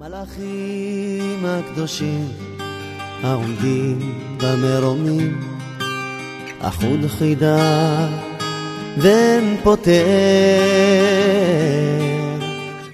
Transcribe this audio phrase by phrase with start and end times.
[0.00, 2.28] מלאכים הקדושים
[3.22, 3.98] העומדים
[4.42, 5.40] במרומים
[6.60, 8.08] אחוד חידה
[8.98, 10.06] ואין פותר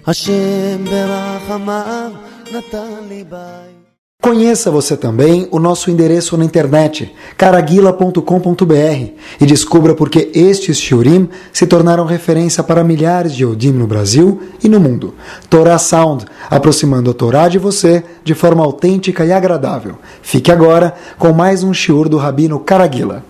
[0.07, 2.11] השם ברחמיו
[2.53, 3.84] נתן לי בית
[4.25, 11.29] Conheça você também o nosso endereço na internet, caraguila.com.br, e descubra por que estes shiurim
[11.53, 15.15] se tornaram referência para milhares de Yodim no Brasil e no mundo.
[15.51, 19.99] Torah Sound, aproximando a Torá de você de forma autêntica e agradável.
[20.23, 23.23] Fique agora com mais um shiur do Rabino Caraguila.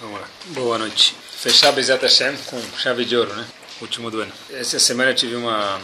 [0.00, 0.26] Vamos lá.
[0.50, 1.16] Boa noite.
[1.32, 3.44] Fechar Bezat Hashem com chave de ouro, né?
[3.82, 4.30] Último do ano.
[4.52, 5.80] Essa semana eu tive uma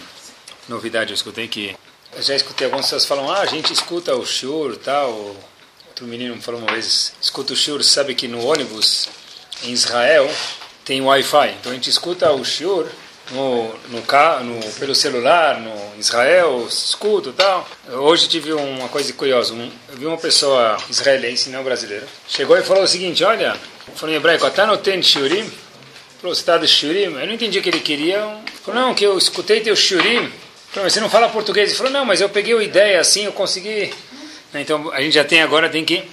[0.69, 1.75] novidade, eu escutei que
[2.17, 5.37] eu já escutei algumas pessoas falam, ah, a gente escuta o shiur tal.
[5.89, 9.09] Outro menino me falou uma vez, escuta o shiur, sabe que no ônibus
[9.63, 10.29] em Israel
[10.85, 11.57] tem Wi-Fi.
[11.61, 12.87] Então a gente escuta o shiur
[13.31, 14.01] no, no,
[14.45, 17.67] no, pelo celular, no Israel, escuto tal.
[17.89, 19.55] Hoje tive uma coisa curiosa.
[19.55, 23.57] Um, eu vi uma pessoa israelense, não brasileira, chegou e falou o seguinte: Olha,
[23.95, 25.51] falou em hebraico, está no ten shiurim?
[26.21, 27.19] Falou, você está do shiurim?
[27.19, 28.19] Eu não entendi o que ele queria.
[28.65, 30.44] Falou, não, que eu escutei teu shiurim Falei,
[30.83, 31.71] você não fala português?
[31.71, 33.93] Ele falou, não, mas eu peguei a ideia assim, eu consegui.
[34.55, 36.05] Então a gente já tem agora, tem que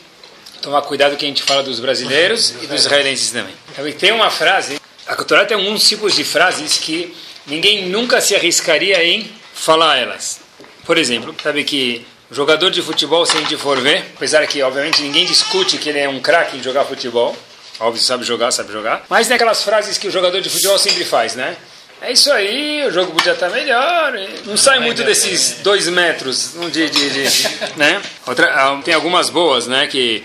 [0.61, 3.53] tomar cuidado que a gente fala dos brasileiros e dos israelenses também.
[3.93, 9.03] Tem uma frase, a Torá tem alguns tipos de frases que ninguém nunca se arriscaria
[9.03, 10.39] em falar elas.
[10.85, 15.01] Por exemplo, sabe que jogador de futebol, se a gente for ver, apesar que obviamente
[15.01, 17.35] ninguém discute que ele é um craque em jogar futebol,
[17.79, 21.03] óbvio, sabe jogar, sabe jogar, mas tem aquelas frases que o jogador de futebol sempre
[21.03, 21.57] faz, né?
[22.01, 24.13] É isso aí, o jogo podia estar melhor.
[24.45, 28.01] Não sai muito desses dois metros de, de, de né?
[28.25, 29.85] Outra, ah, tem algumas boas, né?
[29.85, 30.23] Que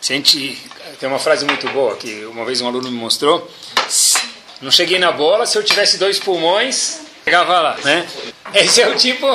[0.00, 0.56] se a gente
[1.00, 3.50] tem uma frase muito boa que uma vez um aluno me mostrou.
[4.62, 8.06] Não cheguei na bola, se eu tivesse dois pulmões, chegava lá, né?
[8.54, 9.26] Esse é o tipo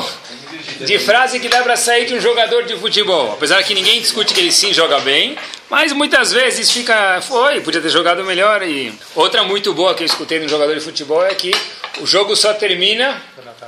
[0.79, 3.33] de frase que dá para sair de um jogador de futebol.
[3.33, 5.37] Apesar que ninguém discute que ele sim joga bem,
[5.69, 8.63] mas muitas vezes fica, foi, podia ter jogado melhor.
[8.63, 11.51] E outra muito boa que eu escutei de um jogador de futebol é que
[11.99, 13.21] o jogo só termina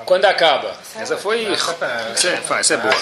[0.05, 0.75] quando acaba.
[0.95, 1.45] Essa foi.
[1.45, 2.95] Essa é, essa é boa.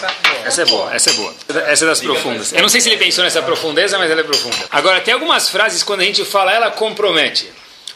[0.45, 0.93] Essa é boa.
[0.93, 1.35] Essa é boa.
[1.67, 2.53] Essa é das profundas.
[2.53, 4.57] Eu não sei se ele pensou nessa profundeza, mas ela é profunda.
[4.71, 7.51] Agora, tem algumas frases quando a gente fala, ela compromete.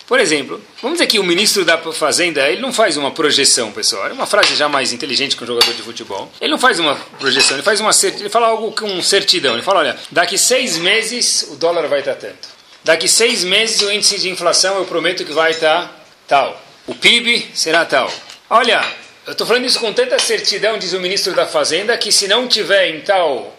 [0.07, 4.07] Por exemplo, vamos dizer que o ministro da Fazenda, ele não faz uma projeção, pessoal.
[4.07, 6.31] É uma frase já mais inteligente que um jogador de futebol.
[6.39, 9.53] Ele não faz uma projeção, ele faz uma ele fala algo com certidão.
[9.53, 12.49] Ele fala, olha, daqui seis meses o dólar vai estar tanto.
[12.83, 15.91] Daqui seis meses o índice de inflação eu prometo que vai estar
[16.27, 18.11] tal o PIB será tal.
[18.49, 18.83] Olha,
[19.25, 22.47] eu estou falando isso com tanta certidão, diz o ministro da Fazenda, que se não
[22.47, 23.57] tiver em tal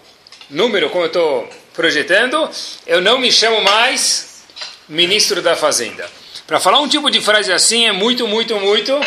[0.48, 2.48] número como eu estou projetando,
[2.86, 4.44] eu não me chamo mais
[4.88, 6.08] ministro da Fazenda.
[6.46, 8.98] Para falar um tipo de frase assim é muito, muito, muito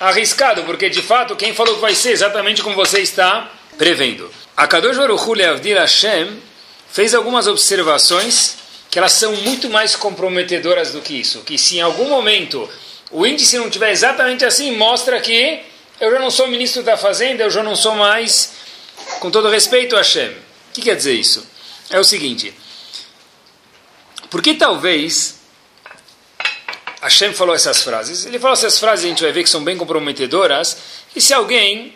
[0.00, 4.30] arriscado, porque de fato quem falou que vai ser exatamente como você está prevendo.
[4.56, 6.42] A Kadosh Baruch Leavdil Hashem
[6.90, 8.56] fez algumas observações
[8.90, 11.40] que elas são muito mais comprometedoras do que isso.
[11.40, 12.68] Que se em algum momento
[13.10, 15.62] o índice não tiver exatamente assim, mostra que
[16.00, 18.52] eu já não sou ministro da Fazenda, eu já não sou mais,
[19.20, 20.30] com todo respeito Hashem.
[20.30, 21.46] O que quer dizer isso?
[21.90, 22.52] É o seguinte,
[24.30, 25.40] porque talvez
[27.00, 29.76] Hashem falou essas frases, ele falou essas frases, a gente vai ver que são bem
[29.76, 30.76] comprometedoras,
[31.14, 31.94] e se alguém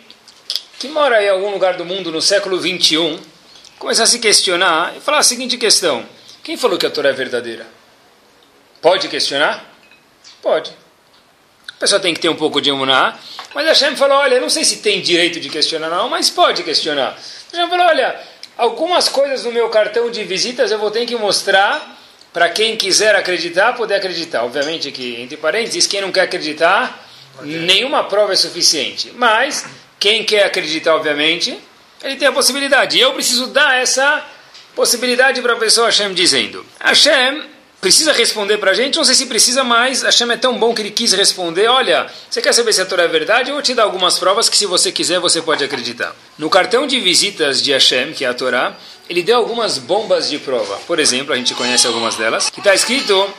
[0.79, 3.19] que mora em algum lugar do mundo no século 21
[3.77, 6.07] começar a se questionar e falar a seguinte questão,
[6.41, 7.67] quem falou que a Torá é verdadeira?
[8.81, 9.65] Pode questionar?
[10.41, 10.71] Pode.
[11.79, 13.17] A pessoa tem que ter um pouco de emuná.
[13.55, 16.61] Mas a Hashem falou, olha, não sei se tem direito de questionar não, mas pode
[16.61, 17.17] questionar.
[17.53, 18.19] Hashem falou, olha,
[18.57, 21.97] algumas coisas no meu cartão de visitas eu vou ter que mostrar
[22.33, 24.43] para quem quiser acreditar, poder acreditar.
[24.43, 27.07] Obviamente que, entre parênteses, quem não quer acreditar,
[27.43, 29.13] nenhuma prova é suficiente.
[29.15, 29.65] Mas,
[29.97, 31.57] quem quer acreditar, obviamente,
[32.03, 32.97] ele tem a possibilidade.
[32.97, 34.21] E eu preciso dar essa
[34.75, 36.65] possibilidade para a pessoa, Hashem dizendo.
[36.77, 37.41] Hashem
[37.81, 40.81] precisa responder para a gente, não sei se precisa mais, Hashem é tão bom que
[40.81, 43.49] ele quis responder, olha, você quer saber se a Torá é verdade?
[43.49, 46.15] Eu vou te dar algumas provas que se você quiser você pode acreditar.
[46.37, 48.75] No cartão de visitas de Hashem, que é a Torá,
[49.09, 50.77] ele deu algumas bombas de prova.
[50.85, 53.33] Por exemplo, a gente conhece algumas delas, que está escrito,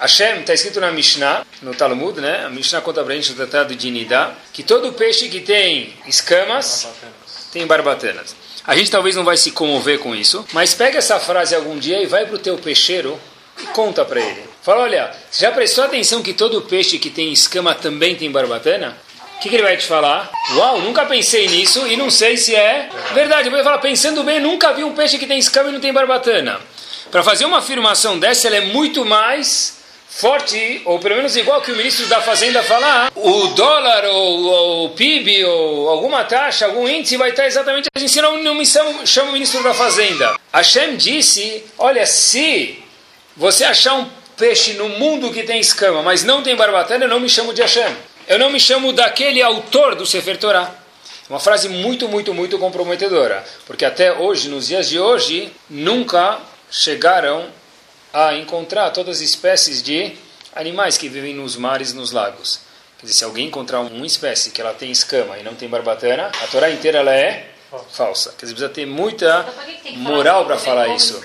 [0.00, 2.46] Hashem, está escrito na Mishnah, no Talmud, né?
[2.46, 5.94] A Mishnah conta para a gente no Tratado de Nidá, que todo peixe que tem
[6.06, 6.88] escamas
[7.52, 8.34] tem barbatanas.
[8.66, 12.02] A gente talvez não vai se comover com isso, mas pega essa frase algum dia
[12.02, 13.20] e vai para o teu peixeiro
[13.72, 14.44] conta para ele.
[14.62, 18.96] Fala, olha, já prestou atenção que todo peixe que tem escama também tem barbatana?
[19.36, 20.30] O que, que, ele vai te falar?
[20.54, 23.48] Uau, nunca pensei nisso e não sei se é verdade.
[23.48, 25.92] Ele vai falar, pensando bem, nunca vi um peixe que tem escama e não tem
[25.92, 26.60] barbatana.
[27.10, 31.72] Para fazer uma afirmação dessa, ela é muito mais forte, ou pelo menos igual que
[31.72, 36.88] o ministro da Fazenda falar, o dólar, ou, ou o PIB, ou alguma taxa, algum
[36.88, 40.36] índice vai estar exatamente assim, senão não me chama, chama o ministro da Fazenda.
[40.52, 42.83] Hashem disse, olha, se
[43.36, 47.20] você achar um peixe no mundo que tem escama, mas não tem barbatana, eu não
[47.20, 47.96] me chamo de Hashem.
[48.26, 50.74] Eu não me chamo daquele autor do Sefer Torah.
[51.28, 53.44] Uma frase muito, muito, muito comprometedora.
[53.66, 56.38] Porque até hoje, nos dias de hoje, nunca
[56.70, 57.46] chegaram
[58.12, 60.12] a encontrar todas as espécies de
[60.54, 62.60] animais que vivem nos mares e nos lagos.
[62.98, 66.30] Quer dizer, se alguém encontrar uma espécie que ela tem escama e não tem barbatana,
[66.42, 67.50] a Torá inteira ela é
[67.90, 68.30] falsa.
[68.38, 69.46] Quer dizer, precisa ter muita
[69.84, 71.20] então, moral para falar isso.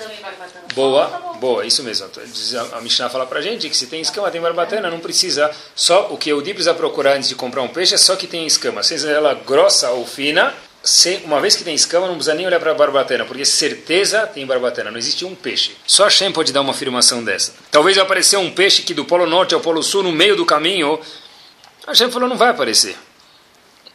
[0.73, 2.07] Boa, boa, isso mesmo.
[2.73, 5.49] A Mishnah fala para gente que se tem escama, tem barbatana, não precisa.
[5.75, 8.27] Só o que o Di precisa procurar antes de comprar um peixe é só que
[8.27, 8.83] tem escama.
[8.83, 10.53] Seja ela grossa ou fina,
[10.83, 14.25] se, uma vez que tem escama, não precisa nem olhar para a barbatana, porque certeza
[14.27, 15.75] tem barbatana, não existe um peixe.
[15.85, 17.53] Só a Shem pode dar uma afirmação dessa.
[17.69, 20.45] Talvez vai aparecer um peixe que do Polo Norte ao Polo Sul, no meio do
[20.45, 20.99] caminho,
[21.85, 22.95] a Shem falou, não vai aparecer.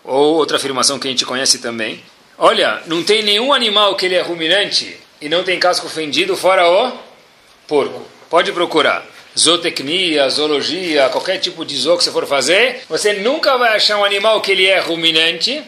[0.02, 2.02] Ou outra afirmação que a gente conhece também,
[2.36, 6.68] olha, não tem nenhum animal que ele é ruminante e não tem casco fendido fora
[6.68, 6.92] o
[7.66, 8.02] porco.
[8.30, 9.04] Pode procurar.
[9.38, 14.04] Zootecnia, zoologia, qualquer tipo de zoo que você for fazer, você nunca vai achar um
[14.04, 15.62] animal que ele é ruminante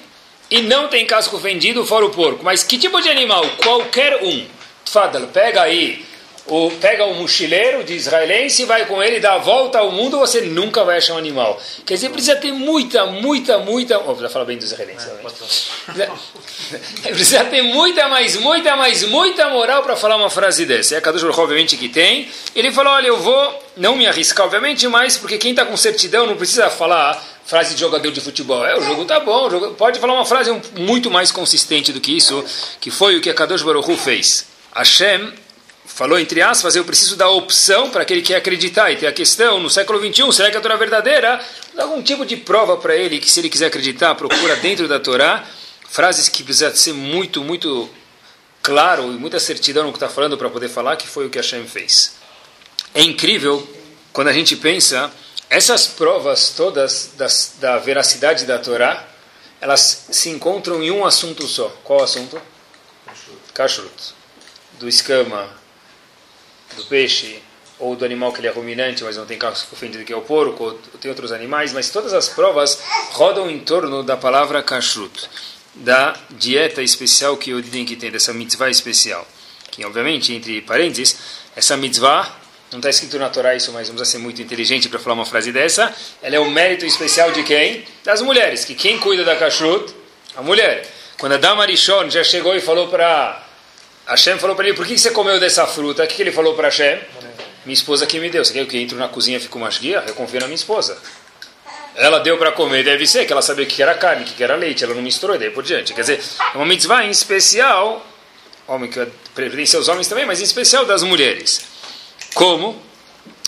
[0.49, 2.45] e não tem casco fendido fora o porco.
[2.45, 3.45] Mas que tipo de animal?
[3.63, 4.47] Qualquer um.
[4.85, 6.05] Fadal, pega aí,
[6.49, 10.19] o, pega um mochileiro de israelense e vai com ele dar a volta ao mundo,
[10.19, 11.61] você nunca vai achar um animal.
[11.85, 13.99] Quer dizer, precisa ter muita, muita, muita.
[13.99, 15.09] Oh, já fala bem dos israelenses.
[15.99, 20.95] É, precisa ter muita, mas muita, mas muita moral para falar uma frase dessa.
[20.95, 22.31] É a Kadosh obviamente, que tem.
[22.55, 26.27] Ele falou: olha, eu vou não me arriscar, obviamente, mas porque quem está com certidão
[26.27, 28.65] não precisa falar frase de jogador de futebol.
[28.65, 29.75] É, o jogo tá bom, jogo...
[29.75, 32.45] pode falar uma frase muito mais consistente do que isso,
[32.81, 34.47] que foi o que a Kadosh Baruch fez.
[34.75, 35.33] Hashem
[35.97, 38.93] falou, entre aspas, eu preciso dar opção para aquele que quer acreditar.
[38.93, 41.43] E tem a questão, no século XXI, será que a Torá é verdadeira?
[41.75, 45.01] Dá algum tipo de prova para ele que se ele quiser acreditar, procura dentro da
[45.01, 45.43] Torá
[45.89, 47.89] frases que precisa ser muito, muito
[48.63, 51.39] claro e muita certidão no que está falando para poder falar, que foi o que
[51.39, 52.17] Hashem fez.
[52.95, 53.67] É incrível
[54.13, 55.11] quando a gente pensa
[55.49, 59.03] essas provas todas das, da veracidade da Torá,
[59.63, 61.71] elas se encontram em um assunto só.
[61.83, 62.39] Qual assunto?
[63.55, 64.15] Kashrut.
[64.79, 65.49] Do escama,
[66.77, 67.43] do peixe,
[67.79, 70.23] ou do animal que ele é ruminante, mas não tem casco fendido, que é o
[70.23, 72.79] porco, ou tem outros animais, mas todas as provas
[73.11, 75.29] rodam em torno da palavra kashrut,
[75.75, 79.27] da dieta especial que o que tem, dessa mitzvah especial.
[79.71, 81.19] Que, obviamente, entre parênteses,
[81.55, 82.35] essa mitzvah
[82.73, 85.53] não está escrito na Torá isso, mas vamos ser muito inteligente para falar uma frase
[85.53, 85.95] dessa.
[86.23, 87.85] Ela é o mérito especial de quem?
[88.03, 88.65] Das mulheres.
[88.65, 89.95] Que quem cuida da kashrut?
[90.35, 90.87] A mulher.
[91.19, 93.46] Quando a Dama Rishon já chegou e falou para
[94.07, 96.05] Hashem, falou para ele, por que você comeu dessa fruta?
[96.05, 97.01] O que ele falou para Hashem?
[97.65, 98.45] Minha esposa que me deu.
[98.45, 100.05] Você quer que eu entro na cozinha e fico mais guia?
[100.07, 100.97] Eu confio na minha esposa.
[101.97, 104.45] Ela deu para comer, deve ser que ela sabia o que era carne, o que
[104.45, 105.95] era leite, ela não misturou e daí por diante.
[105.95, 106.21] Quer dizer,
[106.55, 108.07] é uma mitzvah em especial,
[108.69, 109.05] homem que
[109.35, 111.63] pertence aos homens também, mas em especial das mulheres.
[112.35, 112.81] Como?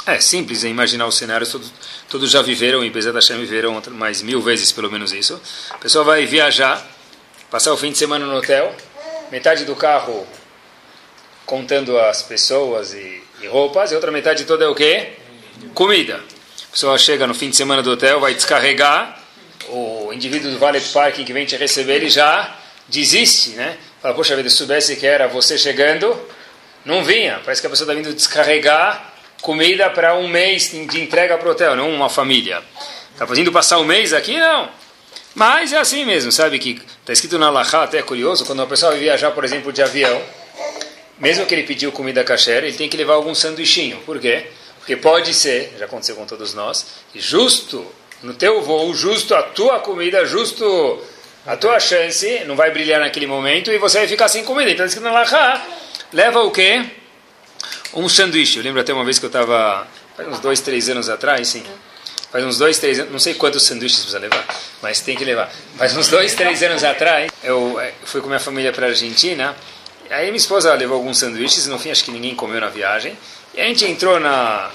[0.07, 1.71] É simples é imaginar os cenários, todos,
[2.09, 5.39] todos já viveram, e Bezat Hashem viveram mais mil vezes pelo menos isso.
[5.69, 6.83] A pessoa vai viajar,
[7.51, 8.75] passar o fim de semana no hotel,
[9.31, 10.27] metade do carro
[11.49, 15.15] contando as pessoas e, e roupas, e outra metade toda é o quê?
[15.73, 16.17] Comida.
[16.17, 19.19] A pessoa chega no fim de semana do hotel, vai descarregar,
[19.71, 22.55] o indivíduo do Valet Parking que vem te receber, ele já
[22.87, 23.79] desiste, né?
[24.03, 26.15] Fala, poxa vida, se soubesse que era você chegando,
[26.85, 27.41] não vinha.
[27.43, 31.53] Parece que a pessoa está vindo descarregar comida para um mês de entrega para o
[31.53, 32.63] hotel, não uma família.
[33.13, 34.39] Está fazendo passar um mês aqui?
[34.39, 34.69] Não.
[35.35, 38.67] Mas é assim mesmo, sabe que está escrito na Lahá, até é curioso, quando uma
[38.67, 40.21] pessoa vai viajar, por exemplo, de avião,
[41.21, 43.99] mesmo que ele pediu comida kasher, ele tem que levar algum sanduichinho.
[44.07, 44.47] Por quê?
[44.79, 47.87] Porque pode ser, já aconteceu com todos nós, que justo
[48.23, 51.03] no teu voo, justo a tua comida, justo
[51.47, 54.71] a tua chance, não vai brilhar naquele momento e você vai ficar sem comida.
[54.71, 55.67] Então, está escrito na Lahá,
[56.13, 56.85] leva o quê?
[57.95, 58.59] Um sanduíche.
[58.59, 61.65] Eu lembro até uma vez que eu estava, faz uns dois, três anos atrás, sim.
[62.31, 64.47] Faz uns dois, três anos, não sei quantos sanduíches precisa levar,
[64.83, 65.51] mas tem que levar.
[65.79, 69.57] Faz uns dois, três anos atrás, eu fui com minha família para a Argentina.
[70.11, 73.17] Aí minha esposa levou alguns sanduíches, no fim acho que ninguém comeu na viagem.
[73.55, 74.71] E a gente entrou na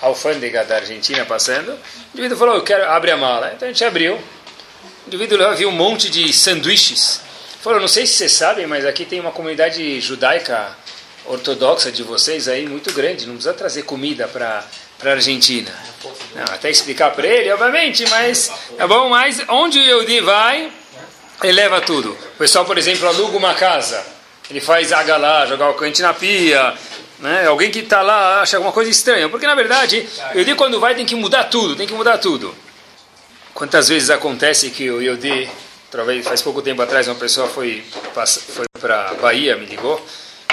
[0.00, 1.72] alfândega da Argentina passando.
[1.72, 1.78] O
[2.12, 3.52] indivíduo falou: Eu quero, abre a mala.
[3.54, 4.14] Então a gente abriu.
[4.14, 7.20] O indivíduo lá viu um monte de sanduíches
[7.60, 10.74] Falou, não sei se vocês sabem, mas aqui tem uma comunidade judaica
[11.26, 14.64] ortodoxa de vocês aí muito grande, não precisa trazer comida para
[14.98, 15.70] para Argentina.
[16.34, 20.70] Não, até explicar para ele, obviamente, mas tá bom, mas onde o Yehudi vai,
[21.42, 22.12] ele leva tudo.
[22.12, 24.04] O pessoal, por exemplo, aluga uma casa,
[24.50, 26.74] ele faz agalá, jogar o cante na pia,
[27.20, 27.46] Né?
[27.46, 29.28] Alguém que está lá acha alguma coisa estranha.
[29.28, 32.54] Porque, na verdade, eu digo quando vai tem que mudar tudo, tem que mudar tudo.
[33.52, 35.48] Quantas vezes acontece que o Yodi,
[35.90, 37.84] talvez faz pouco tempo atrás, uma pessoa foi,
[38.54, 40.02] foi para Bahia, me ligou,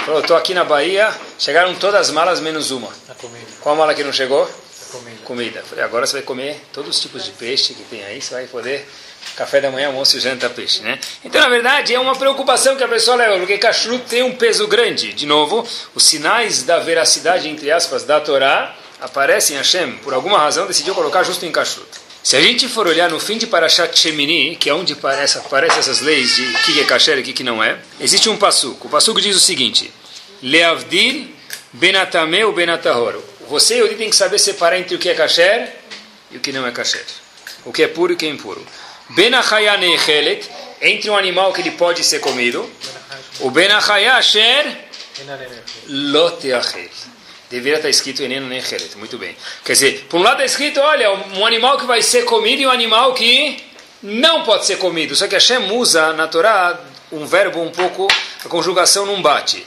[0.04, 2.90] falou, estou aqui na Bahia, chegaram todas as malas menos uma.
[3.62, 4.46] Qual mala que não chegou?
[4.92, 5.18] Comida.
[5.24, 5.64] comida.
[5.64, 8.48] Falei, agora você vai comer todos os tipos de peixe que tem aí, você vai
[8.48, 8.88] poder
[9.36, 11.00] café da manhã, almoço e janta peixe, né?
[11.24, 14.68] Então, na verdade, é uma preocupação que a pessoa leva, porque kashrut tem um peso
[14.68, 15.14] grande.
[15.14, 20.68] De novo, os sinais da veracidade, entre aspas, da Torá aparecem, Hashem, por alguma razão,
[20.68, 21.88] decidiu colocar justo em kashrut.
[22.24, 25.80] Se a gente for olhar no fim de Parashat Shemini, que é onde aparecem aparece
[25.80, 28.88] essas leis de o que é kasher e o que não é, existe um passuco.
[28.88, 29.94] O passuco diz o seguinte,
[30.42, 31.30] Leavdil
[31.72, 33.22] benatame ou benatahor.
[33.48, 35.74] Você e eu tem que saber separar entre o que é kasher
[36.30, 37.06] e o que não é kasher.
[37.64, 38.66] O que é puro e o que é impuro.
[39.10, 40.50] Benachaya nechelet,
[40.82, 42.70] entre um animal que ele pode ser comido.
[43.40, 44.66] O benachaya asher
[45.88, 46.90] loteachel.
[47.50, 48.96] Deveria estar escrito eneno nechelet.
[48.98, 49.36] Muito bem.
[49.64, 52.68] Quer dizer, por um lado está escrito, olha, um animal que vai ser comido e
[52.68, 53.64] um animal que
[54.04, 55.16] não pode ser comido.
[55.16, 56.80] Só que Hashem usa na Torá
[57.12, 58.08] um verbo um pouco,
[58.44, 59.66] a conjugação não bate.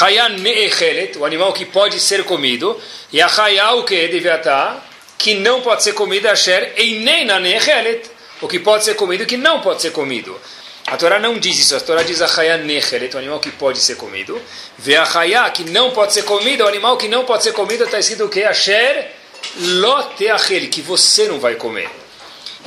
[0.00, 2.78] Hayan ne'echelet, o animal que pode ser comido,
[3.12, 4.84] e a Hayá, o que devia estar,
[5.16, 8.10] que não pode ser comido, Asher, Einena ne'echelet,
[8.44, 10.38] o que pode ser comido e o que não pode ser comido.
[10.86, 13.78] A Torá não diz isso, a Torá diz a Hayan ne'echelet, o animal que pode
[13.80, 14.40] ser comido,
[14.76, 17.84] vê a Hayá, que não pode ser comido, o animal que não pode ser comido,
[17.84, 18.42] está escrito o que?
[18.42, 19.12] Asher,
[19.58, 21.88] loteachel, que você não vai comer.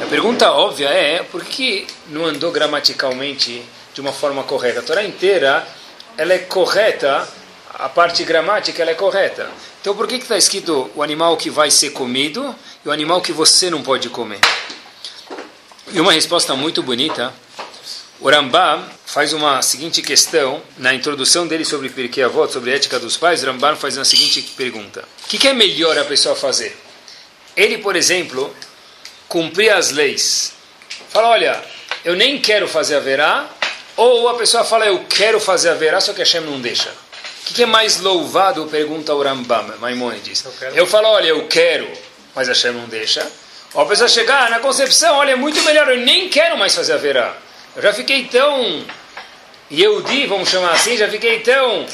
[0.01, 4.79] A pergunta óbvia é, por que não andou gramaticalmente de uma forma correta?
[4.79, 5.67] A Torá inteira
[6.17, 7.27] ela é correta,
[7.75, 9.48] a parte gramática ela é correta.
[9.79, 13.31] Então por que está escrito o animal que vai ser comido e o animal que
[13.31, 14.39] você não pode comer?
[15.94, 17.34] E uma resposta muito bonita.
[18.20, 23.00] O Rambam faz uma seguinte questão na introdução dele sobre Pirkei Avot, sobre a ética
[23.00, 23.41] dos pais.
[23.41, 26.77] O Rambam faz uma seguinte pergunta: O que, que é melhor a pessoa fazer?
[27.56, 28.53] Ele, por exemplo,
[29.29, 30.53] cumprir as leis.
[31.10, 31.63] Fala, olha,
[32.03, 33.50] eu nem quero fazer a verá,
[33.96, 36.89] ou a pessoa fala, eu quero fazer a verá, só que Hashem não deixa.
[36.89, 38.65] O que, que é mais louvado?
[38.65, 40.44] Pergunta o Rambam, Maimonides.
[40.44, 41.89] Eu, eu falo, olha, eu quero,
[42.36, 43.25] mas Hashem não deixa.
[43.74, 46.93] Ou a pessoa chegar na concepção, olha, é muito melhor, eu nem quero mais fazer
[46.93, 47.36] a verá.
[47.75, 48.86] Eu já fiquei tão
[49.71, 51.86] Yehudi, vamos chamar assim, já fiquei tão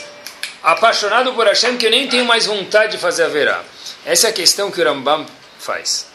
[0.61, 3.63] apaixonado por Hashem que eu nem tenho mais vontade de fazer a verá.
[4.05, 5.25] Essa é a questão que o Rambam
[5.59, 6.07] faz.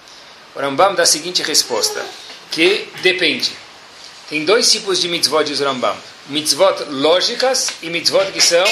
[0.55, 2.05] O Rambam dá a seguinte resposta,
[2.51, 3.53] que depende.
[4.29, 5.97] Tem dois tipos de mitzvot, diz Rambam.
[6.29, 8.65] Mitzvot lógicas e mitzvot que são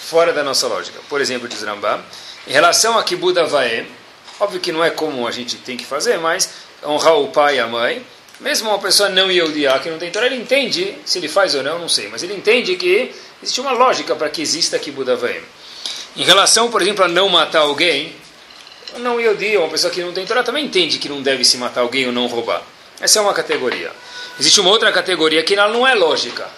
[0.00, 1.00] fora da nossa lógica.
[1.08, 2.02] Por exemplo, diz Rambam,
[2.46, 3.86] em relação a Kibbutz Avaem,
[4.40, 6.50] óbvio que não é como a gente tem que fazer, mas
[6.84, 8.04] honrar o pai e a mãe,
[8.40, 11.62] mesmo uma pessoa não Yehudiá, que não tem Torá, ele entende, se ele faz ou
[11.62, 15.40] não, não sei, mas ele entende que existe uma lógica para que exista Kibbutz Avaem.
[16.16, 18.14] Em relação, por exemplo, a não matar alguém,
[18.98, 21.80] não Yehudi, uma pessoa que não tem Torá, também entende que não deve se matar
[21.80, 22.62] alguém ou não roubar.
[23.00, 23.90] Essa é uma categoria.
[24.38, 26.48] Existe uma outra categoria que não é lógica.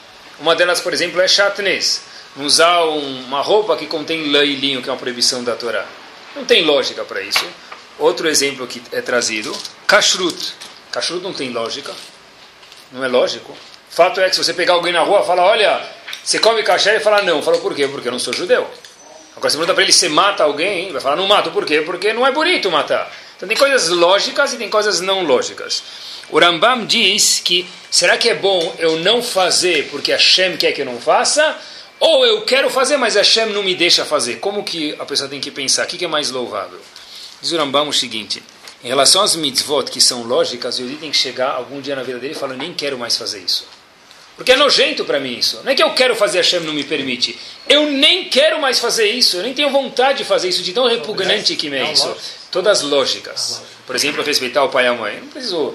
[0.40, 2.02] Uma delas, por exemplo, é chatnez.
[2.37, 5.85] Usar uma roupa que contém lã e linho, que é uma proibição da Torá.
[6.37, 7.44] Não tem lógica para isso.
[7.99, 9.55] Outro exemplo que é trazido,
[9.87, 10.55] kashrut.
[10.93, 11.93] Kashrut não tem lógica.
[12.93, 13.57] Não é lógico.
[13.90, 15.83] Fato é que se você pegar alguém na rua e falar, olha,
[16.23, 16.95] você come kasher?
[16.95, 17.43] Ele fala, não.
[17.43, 17.88] Fala, por quê?
[17.88, 18.69] Porque eu não sou judeu.
[19.37, 20.85] Agora, se pergunta para ele, você mata alguém?
[20.85, 21.50] Ele vai falar, não mato.
[21.50, 21.83] Por quê?
[21.83, 23.12] Porque não é bonito matar.
[23.37, 25.83] Então tem coisas lógicas e tem coisas não lógicas.
[26.31, 30.83] O Rambam diz que será que é bom eu não fazer porque Hashem quer que
[30.83, 31.57] eu não faça?
[32.00, 34.37] Ou eu quero fazer, mas Hashem não me deixa fazer?
[34.37, 35.85] Como que a pessoa tem que pensar?
[35.85, 36.81] O que é mais louvável?
[37.40, 38.42] Diz o Rambam o seguinte:
[38.83, 42.02] em relação às mitzvot que são lógicas, o Yodi tem que chegar algum dia na
[42.02, 43.66] vida dele e falar: nem quero mais fazer isso.
[44.37, 45.61] Porque é nojento para mim isso.
[45.64, 47.37] Não é que eu quero fazer, Hashem não me permite.
[47.68, 49.38] Eu nem quero mais fazer isso.
[49.38, 52.16] Eu nem tenho vontade de fazer isso, de tão repugnante que me é isso.
[52.49, 53.61] Todas lógicas.
[53.85, 55.18] Por exemplo, respeitar o pai e a mãe.
[55.21, 55.75] Não preciso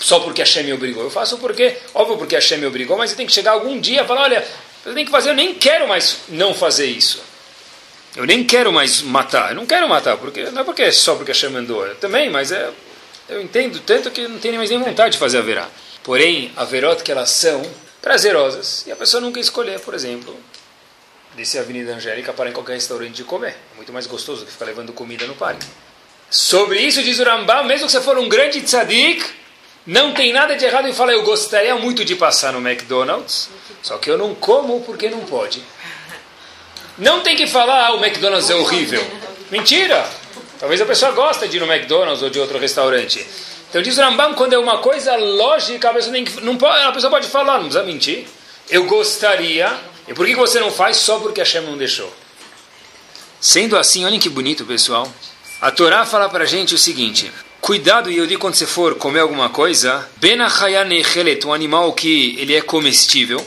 [0.00, 1.04] só porque a Hashem me obrigou.
[1.04, 3.78] Eu faço porque, óbvio porque a Hashem me obrigou, mas eu tenho que chegar algum
[3.78, 4.46] dia e falar, olha,
[4.86, 7.20] eu tenho que fazer, eu nem quero mais não fazer isso.
[8.20, 9.52] Eu nem quero mais matar.
[9.52, 11.86] Eu não quero matar, porque não é porque é só porque a Hashem mandou.
[11.86, 12.70] Eu também, mas é,
[13.30, 15.66] eu entendo tanto que não tenho mais nem vontade de fazer a verá.
[16.02, 17.62] Porém, a verot que elas são
[18.02, 20.38] prazerosas e a pessoa nunca escolher, por exemplo,
[21.34, 23.56] descer a Avenida Angélica para em qualquer restaurante de comer.
[23.72, 25.66] É muito mais gostoso do que ficar levando comida no parque.
[26.28, 29.24] Sobre isso diz o Rambam, mesmo que você for um grande tzadik,
[29.86, 33.48] não tem nada de errado em falar, eu gostaria muito de passar no McDonald's,
[33.82, 35.64] só que eu não como porque não pode.
[37.00, 39.04] Não tem que falar, ah, o McDonald's é horrível.
[39.50, 40.06] Mentira!
[40.58, 43.26] Talvez a pessoa goste de ir no McDonald's ou de outro restaurante.
[43.70, 46.92] Então diz o Rambam, quando é uma coisa lógica, a pessoa, que, não pode, a
[46.92, 48.26] pessoa pode falar, não precisa mentir.
[48.68, 49.74] Eu gostaria,
[50.06, 50.98] e por que você não faz?
[50.98, 52.12] Só porque a Shem não deixou.
[53.40, 55.10] Sendo assim, olhem que bonito, pessoal.
[55.62, 59.48] A Torá fala para a gente o seguinte: Cuidado, Yodi, quando você for comer alguma
[59.48, 60.06] coisa,
[61.46, 63.42] um animal que ele é comestível,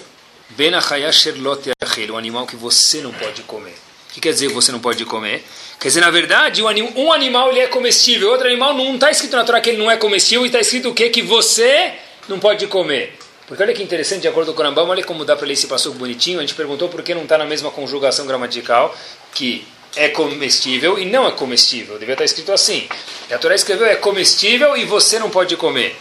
[2.11, 3.73] um animal que você não pode comer.
[4.09, 5.43] O que quer dizer você não pode comer?
[5.79, 9.43] Quer dizer, na verdade, um animal ele é comestível, outro animal não está escrito na
[9.43, 11.09] Torá que ele não é comestível, e está escrito o quê?
[11.09, 11.93] Que você
[12.29, 13.17] não pode comer.
[13.47, 15.67] Porque olha que interessante, de acordo com o Rambam, olha como dá para ler esse
[15.67, 16.39] passo bonitinho.
[16.39, 18.95] A gente perguntou por que não está na mesma conjugação gramatical,
[19.33, 21.99] que é comestível e não é comestível.
[21.99, 22.87] Devia estar escrito assim.
[23.29, 25.95] E a Torá escreveu é comestível e você não pode comer.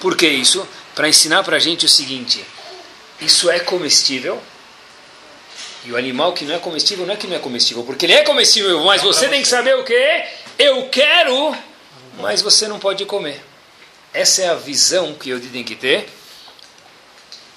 [0.00, 0.66] Por que isso?
[0.94, 2.44] Para ensinar para a gente o seguinte:
[3.20, 4.40] isso é comestível.
[5.84, 8.12] E o animal que não é comestível não é que não é comestível, porque ele
[8.12, 10.24] é comestível, mas você tem que saber o que?
[10.58, 11.56] Eu quero,
[12.18, 13.40] mas você não pode comer.
[14.12, 16.08] Essa é a visão que eu tenho que ter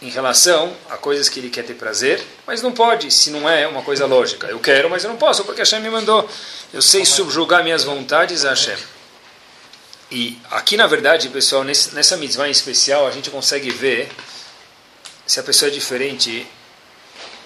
[0.01, 3.67] em relação a coisas que ele quer ter prazer, mas não pode, se não é
[3.67, 4.47] uma coisa lógica.
[4.47, 6.27] Eu quero, mas eu não posso, porque Hashem me mandou.
[6.73, 8.77] Eu sei subjugar minhas vontades a Hashem.
[10.09, 14.09] E aqui, na verdade, pessoal, nessa mitzvah em especial, a gente consegue ver
[15.25, 16.45] se a pessoa é diferente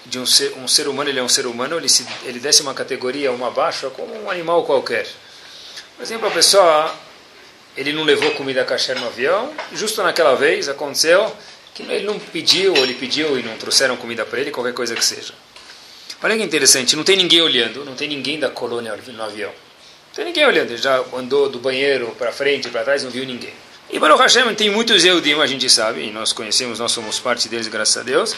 [0.06, 2.62] de um ser, um ser humano, ele é um ser humano, ele, se, ele desce
[2.62, 5.06] uma categoria, uma baixa, como um animal qualquer.
[5.96, 6.94] Por exemplo, a pessoa,
[7.76, 11.34] ele não levou comida kasher no avião, justo naquela vez aconteceu,
[11.74, 14.94] que ele não pediu, ou ele pediu e não trouxeram comida para ele, qualquer coisa
[14.94, 15.34] que seja.
[16.22, 19.50] Olha que interessante, não tem ninguém olhando, não tem ninguém da colônia no avião.
[19.50, 23.26] Não tem ninguém olhando, ele já andou do banheiro para frente, para trás, não viu
[23.26, 23.52] ninguém.
[23.88, 27.48] E Baruch Hashem tem muitos Eudim, a gente sabe, e nós conhecemos, nós somos parte
[27.48, 28.34] deles, graças a Deus,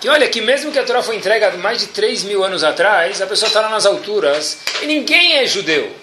[0.00, 3.20] que olha, que mesmo que a Torá foi entregue mais de 3 mil anos atrás,
[3.20, 5.94] a pessoa está lá nas alturas, e ninguém é judeu.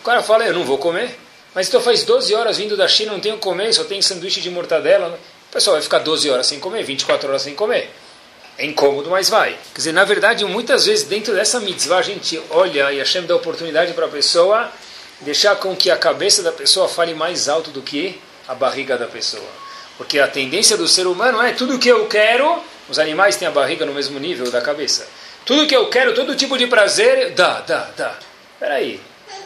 [0.00, 1.18] O cara fala, eu não vou comer,
[1.54, 4.40] mas estou faz 12 horas vindo da China, não tenho que comer, só tem sanduíche
[4.40, 5.18] de mortadela.
[5.48, 7.90] O pessoal vai ficar 12 horas sem comer, 24 horas sem comer.
[8.56, 9.50] É incômodo, mas vai.
[9.50, 13.36] Quer dizer, na verdade, muitas vezes dentro dessa mitzvah a gente olha e Hashem dá
[13.36, 14.70] oportunidade para a pessoa
[15.22, 19.06] deixar com que a cabeça da pessoa fale mais alto do que a barriga da
[19.06, 19.48] pessoa.
[19.96, 23.50] Porque a tendência do ser humano é tudo que eu quero, os animais têm a
[23.50, 25.06] barriga no mesmo nível da cabeça.
[25.44, 28.14] Tudo que eu quero, todo tipo de prazer, dá, dá, dá.
[28.58, 29.00] Peraí,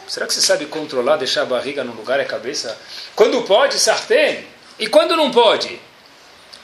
[0.07, 2.77] será que você sabe controlar, deixar a barriga no lugar e a cabeça?
[3.15, 4.45] Quando pode, sartén.
[4.79, 5.79] E quando não pode?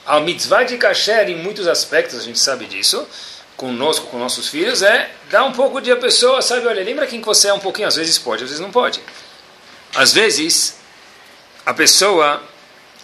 [0.05, 3.07] A mitzvah de kasher, em muitos aspectos, a gente sabe disso,
[3.55, 7.21] conosco, com nossos filhos, é dar um pouco de a pessoa, sabe, olha, lembra quem
[7.21, 8.99] você é um pouquinho, às vezes pode, às vezes não pode.
[9.95, 10.77] Às vezes,
[11.65, 12.41] a pessoa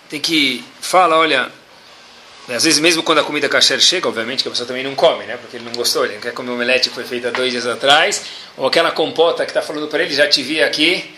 [0.10, 1.52] tem que falar, olha,
[2.56, 5.24] às vezes mesmo quando a comida kasher chega, obviamente que a pessoa também não come,
[5.26, 5.38] né?
[5.38, 8.24] Porque ele não gostou, ele não quer comer omelete que foi feita dois dias atrás,
[8.58, 11.16] ou aquela compota que está falando para ele, já te vi aqui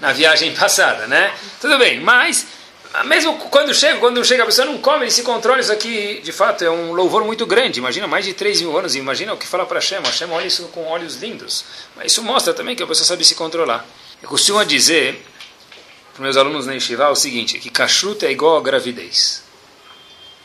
[0.00, 1.32] na viagem passada, né?
[1.60, 2.46] Tudo bem, mas
[3.06, 5.60] mesmo quando chega, quando chega, a pessoa não come, ele se controla.
[5.60, 7.78] Isso aqui, de fato, é um louvor muito grande.
[7.78, 8.94] Imagina mais de 3 mil anos.
[8.94, 10.00] Imagina o que fala para Hashem.
[10.02, 11.64] Hashem olha isso com olhos lindos.
[11.96, 13.84] Mas isso mostra também que a pessoa sabe se controlar.
[14.22, 15.24] Eu costumo dizer
[16.12, 19.42] para meus alunos na Yeshiva o seguinte: que kashrut é igual a gravidez.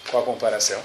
[0.09, 0.81] Qual a comparação?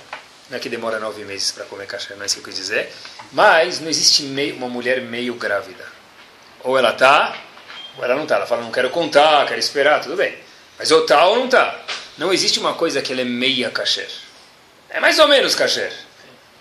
[0.51, 2.57] Não é que demora nove meses para comer kasher, não é isso que eu quis
[2.57, 2.93] dizer.
[3.33, 5.87] Mas não existe meio, uma mulher meio grávida.
[6.65, 7.37] Ou ela está,
[7.97, 8.37] ou ela não está.
[8.37, 10.37] Ela fala, não quero contar, quero esperar, tudo bem.
[10.83, 11.79] Mas ou tá ou não tá.
[12.19, 14.11] Não existe uma coisa que ela é meia kasher.
[14.91, 15.93] É mais ou menos kasher.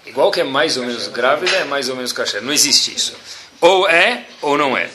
[0.06, 2.40] Igual que é mais ou menos grávida, é mais ou menos kasher.
[2.40, 3.16] Não existe isso.
[3.60, 4.92] Ou é ou não é.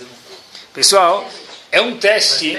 [0.73, 1.29] Pessoal,
[1.73, 2.57] é um teste.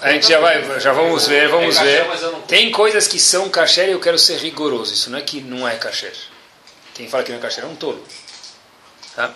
[0.00, 2.06] A gente já vai, já vamos ver, vamos ver.
[2.46, 4.94] Tem coisas que são kasher e eu quero ser rigoroso.
[4.94, 6.14] Isso não é que não é kasher.
[6.94, 8.00] Quem fala que não é kasher é um tolo.
[9.16, 9.34] Tá?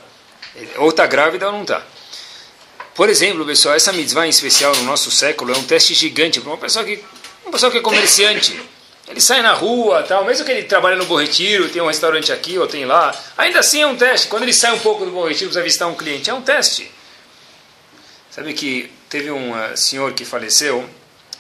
[0.77, 1.83] Ou está grávida ou não está.
[3.01, 6.51] Por exemplo, pessoal, essa mitzvah em especial no nosso século é um teste gigante para
[6.51, 7.03] uma pessoa que,
[7.43, 8.61] uma pessoa que é comerciante.
[9.09, 12.31] Ele sai na rua, tal, mesmo que ele trabalhe no Bom Retiro, tem um restaurante
[12.31, 14.29] aqui ou tem lá, ainda assim é um teste.
[14.29, 16.91] Quando ele sai um pouco do Bom Retiro para visitar um cliente, é um teste.
[18.31, 20.87] Sabe que teve um uh, senhor que faleceu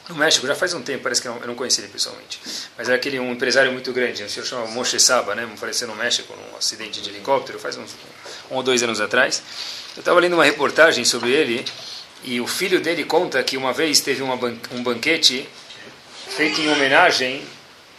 [0.08, 2.40] no México, já faz um tempo, parece que eu não, conheci ele pessoalmente,
[2.78, 5.94] mas era aquele um empresário muito grande, um senhor chamado Moshe Saba, né, faleceu no
[5.94, 7.90] México num acidente de helicóptero, faz uns
[8.50, 9.42] um ou dois anos atrás.
[9.96, 11.64] Eu estava lendo uma reportagem sobre ele
[12.22, 15.48] e o filho dele conta que uma vez teve uma ban um banquete
[16.28, 17.42] feito em homenagem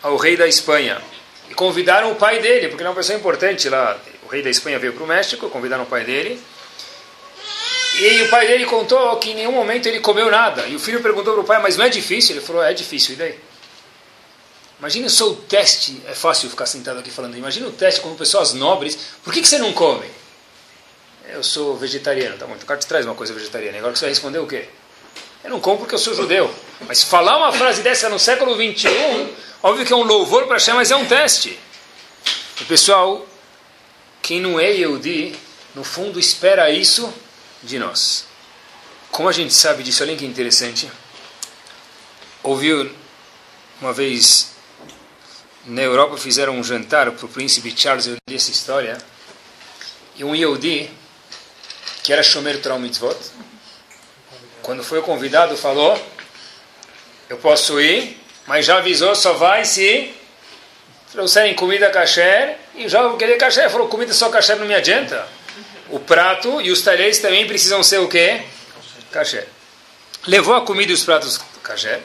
[0.02, 1.02] ao rei da Espanha.
[1.50, 4.00] E convidaram o pai dele, porque ele é uma pessoa importante lá.
[4.24, 6.42] O rei da Espanha veio para o México, convidaram o pai dele.
[8.00, 10.66] E o pai dele contou que em nenhum momento ele comeu nada.
[10.68, 12.38] E o filho perguntou para o pai, mas não é difícil?
[12.38, 13.38] Ele falou, é difícil, e daí?
[14.80, 18.54] Imagina só o teste, é fácil ficar sentado aqui falando, imagina o teste como pessoas
[18.54, 20.08] nobres, por que, que você não come?
[21.32, 23.78] Eu sou vegetariano, tá bom, então o cara te traz uma coisa vegetariana.
[23.78, 24.68] Agora você vai responder o quê?
[25.44, 26.54] Eu não como porque eu sou judeu.
[26.88, 30.76] Mas falar uma frase dessa no século 21, óbvio que é um louvor para achar,
[30.76, 31.58] mas é um teste.
[32.60, 33.26] E pessoal,
[34.22, 35.36] quem não é Yehudi,
[35.74, 37.12] no fundo, espera isso
[37.64, 38.26] de nós.
[39.10, 40.04] Como a gente sabe disso?
[40.04, 40.92] Olha que interessante.
[42.44, 42.92] Ouviu
[43.82, 44.52] uma vez
[45.66, 48.98] na Europa fizeram um jantar para o príncipe Charles, eu li essa história,
[50.16, 50.90] e um Yehudi,
[52.04, 53.18] que era Shomer Torah Mitzvot,
[54.62, 56.00] quando foi o convidado, falou,
[57.30, 60.14] eu posso ir, mas já avisou, só vai se
[61.12, 65.28] trouxerem comida kasher, e já vou querer kasher, falou, comida só kasher não me adianta.
[65.90, 68.42] O prato e os talheres também precisam ser o quê?
[69.12, 69.48] Kasher.
[70.26, 72.00] Levou a comida e os pratos kasher,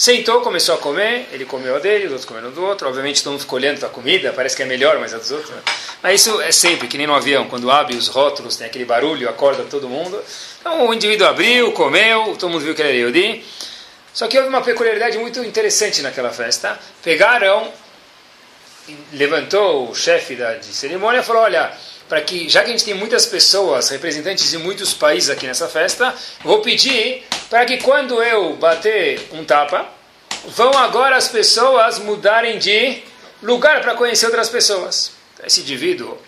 [0.00, 3.32] sentou, começou a comer, ele comeu a dele, os outros comeram do outro, obviamente todo
[3.32, 5.50] mundo ficou olhando a comida, parece que é melhor, mas a dos outros...
[5.50, 5.60] Né?
[6.02, 9.28] Mas isso é sempre, que nem no avião, quando abre os rótulos, tem aquele barulho,
[9.28, 10.18] acorda todo mundo.
[10.58, 13.44] Então o indivíduo abriu, comeu, todo mundo viu que era Yehudi.
[14.14, 16.80] Só que houve uma peculiaridade muito interessante naquela festa.
[17.02, 17.70] Pegaram,
[19.12, 21.70] levantou o chefe da, de cerimônia e falou, olha,
[22.10, 25.68] para que, já que a gente tem muitas pessoas, representantes de muitos países aqui nessa
[25.68, 29.88] festa, vou pedir para que quando eu bater um tapa,
[30.48, 33.00] vão agora as pessoas mudarem de
[33.40, 35.12] lugar para conhecer outras pessoas.
[35.46, 36.18] Esse indivíduo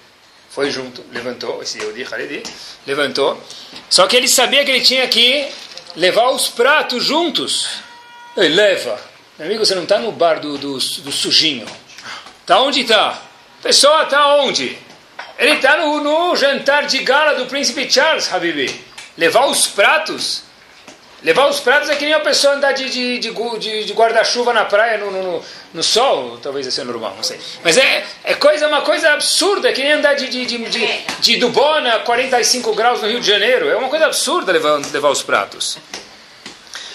[0.50, 2.44] foi junto, levantou, esse Yehudi Haredi,
[2.86, 3.42] levantou,
[3.90, 5.48] só que ele sabia que ele tinha que
[5.96, 7.66] levar os pratos juntos.
[8.36, 9.00] Ele leva.
[9.36, 11.66] Meu amigo, você não está no bar do, do, do sujinho.
[12.40, 13.20] Está onde está?
[13.60, 14.78] Pessoa está onde?
[15.42, 18.72] Ele está no, no, jantar de gala do príncipe Charles, Habibi.
[19.18, 20.44] Levar os pratos.
[21.20, 24.64] Levar os pratos é que nem a pessoa andar de, de, de, de guarda-chuva na
[24.64, 26.38] praia no, no, no, sol.
[26.40, 27.40] Talvez isso é normal, não sei.
[27.64, 31.00] Mas é, é coisa, uma coisa absurda, é que nem andar de, de, de, de,
[31.18, 33.68] de Dubona a 45 graus no Rio de Janeiro.
[33.68, 35.76] É uma coisa absurda levar, levar os pratos.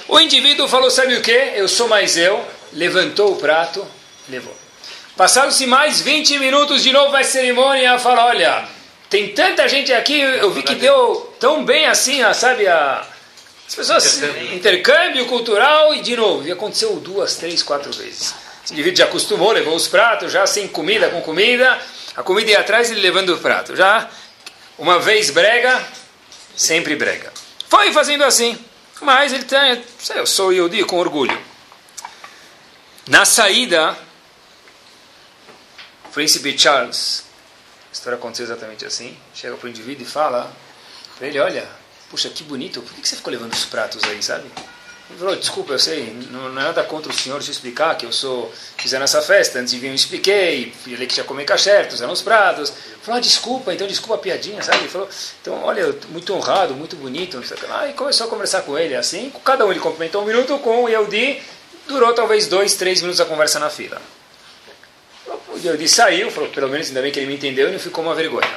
[0.07, 1.51] O indivíduo falou, sabe o que?
[1.53, 2.45] Eu sou mais eu.
[2.71, 3.85] Levantou o prato,
[4.29, 4.66] levou.
[5.17, 8.65] Passaram-se mais 20 minutos, de novo a cerimônia, fala, olha,
[9.09, 13.05] tem tanta gente aqui, eu vi que deu tão bem assim, sabe, a
[13.67, 14.55] as pessoas, intercâmbio.
[14.55, 16.47] intercâmbio cultural e de novo.
[16.47, 18.33] E aconteceu duas, três, quatro vezes.
[18.63, 21.77] Esse indivíduo já acostumou, levou os pratos, já sem comida, com comida.
[22.15, 23.75] A comida ia atrás ele levando o prato.
[23.75, 24.09] Já
[24.77, 25.85] uma vez brega,
[26.55, 27.33] sempre brega.
[27.67, 28.57] Foi fazendo assim.
[29.01, 29.83] Mas ele tem,
[30.15, 31.37] eu sou Yodi com orgulho.
[33.05, 33.97] Na saída,
[36.17, 37.25] príncipe Charles,
[37.91, 40.51] a história aconteceu exatamente assim, chega para o indivíduo e fala
[41.15, 41.63] para ele, olha,
[42.09, 44.45] puxa, que bonito, por que você ficou levando os pratos aí, sabe?
[45.11, 48.03] Ele falou, desculpa, eu sei, não, não é nada contra o senhor te explicar que
[48.03, 52.01] eu sou, fizeram essa festa, antes de vir eu expliquei, falei que tinha comer cachertos,
[52.01, 52.69] eram os pratos.
[52.71, 54.79] Ele falou, ah, desculpa, então desculpa a piadinha, sabe?
[54.79, 55.07] Ele falou,
[55.39, 57.39] então, olha, muito honrado, muito bonito.
[57.87, 60.89] E começou a conversar com ele, assim, cada um ele cumprimentou um minuto, com o
[60.89, 61.43] Yehudi,
[61.87, 64.01] durou talvez dois, três minutos a conversa na fila.
[65.57, 68.13] O saiu, falou, pelo menos ainda bem que ele me entendeu e não ficou uma
[68.13, 68.47] vergonha.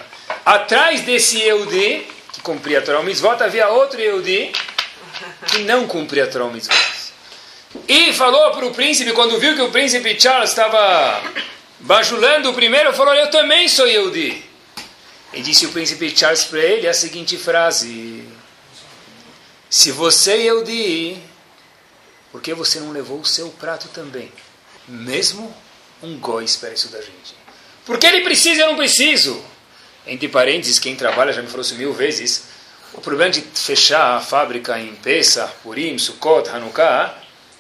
[0.45, 4.53] Atrás desse Yehudi, que cumpria a Torah Mitzvot, havia outro Yehudi
[5.47, 6.77] que não cumpria a Torah Mitzvot.
[7.89, 11.23] E falou para o príncipe, quando viu que o príncipe Charles estava
[11.79, 14.45] bajulando o primeiro, falou, eu também sou Yehudi.
[15.33, 18.25] E disse o príncipe Charles para ele a seguinte frase,
[19.71, 21.17] se você é Yehudi,
[22.31, 24.31] por que você não levou o seu prato também?
[24.87, 25.55] Mesmo
[26.03, 27.35] um goi espera isso da gente.
[27.85, 29.43] Porque ele precisa e eu não preciso.
[30.07, 32.45] Entre parênteses, quem trabalha já me falou isso mil vezes.
[32.93, 37.15] O problema de fechar a fábrica em Pesach, Purim, Sukkot, Hanukkah,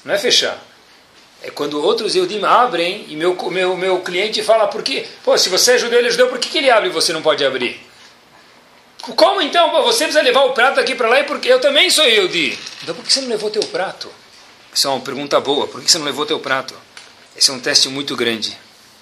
[0.05, 0.59] não é fechar.
[1.43, 5.07] É quando outros Eudim abrem e meu, meu, meu cliente fala, por quê?
[5.25, 7.13] Pô, se você é judeu, ele é judeu, por que, que ele abre e você
[7.13, 7.81] não pode abrir?
[9.17, 9.71] Como então?
[9.71, 12.59] Pô, você precisa levar o prato aqui para lá e porque eu também sou Eudi.
[12.83, 14.13] Então por que você não levou teu prato?
[14.75, 15.67] Isso é uma pergunta boa.
[15.67, 16.75] Por que você não levou teu prato?
[17.41, 18.55] Esse é um teste muito grande.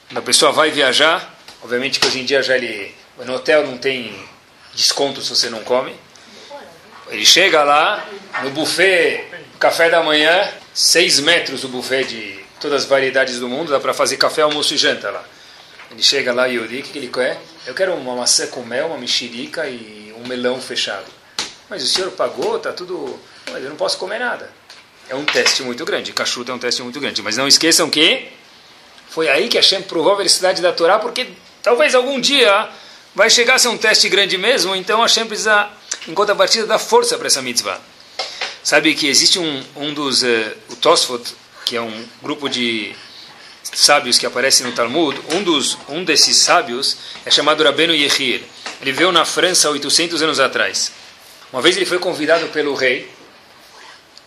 [0.06, 2.94] Quando a pessoa vai viajar, obviamente que hoje em dia já ele
[3.26, 4.14] no hotel não tem
[4.72, 5.92] desconto se você não come.
[7.08, 8.08] Ele chega lá,
[8.44, 9.24] no buffet,
[9.58, 13.92] café da manhã, seis metros o buffet de todas as variedades do mundo, dá para
[13.92, 15.24] fazer café, almoço e janta lá.
[15.90, 17.40] Ele chega lá e o que ele quer?
[17.66, 21.06] Eu quero uma maçã com mel, uma mexerica e um melão fechado.
[21.68, 23.18] Mas o senhor pagou, tá tudo...
[23.50, 24.48] Mas eu não posso comer nada.
[25.08, 27.22] É um teste muito grande, cachuta é um teste muito grande.
[27.22, 28.28] Mas não esqueçam que
[29.08, 31.28] foi aí que Hashem provou a veracidade da Torá, porque
[31.62, 32.68] talvez algum dia
[33.14, 35.68] vai chegar a ser um teste grande mesmo, então Hashem precisa,
[36.06, 37.80] em contrapartida, dar força para essa mitzvah.
[38.62, 40.26] Sabe que existe um, um dos, uh,
[40.68, 42.94] o Tosfot, que é um grupo de
[43.62, 48.42] sábios que aparece no Talmud, um, dos, um desses sábios é chamado Rabbeinu Yehir.
[48.80, 50.92] Ele veio na França 800 anos atrás.
[51.52, 53.10] Uma vez ele foi convidado pelo rei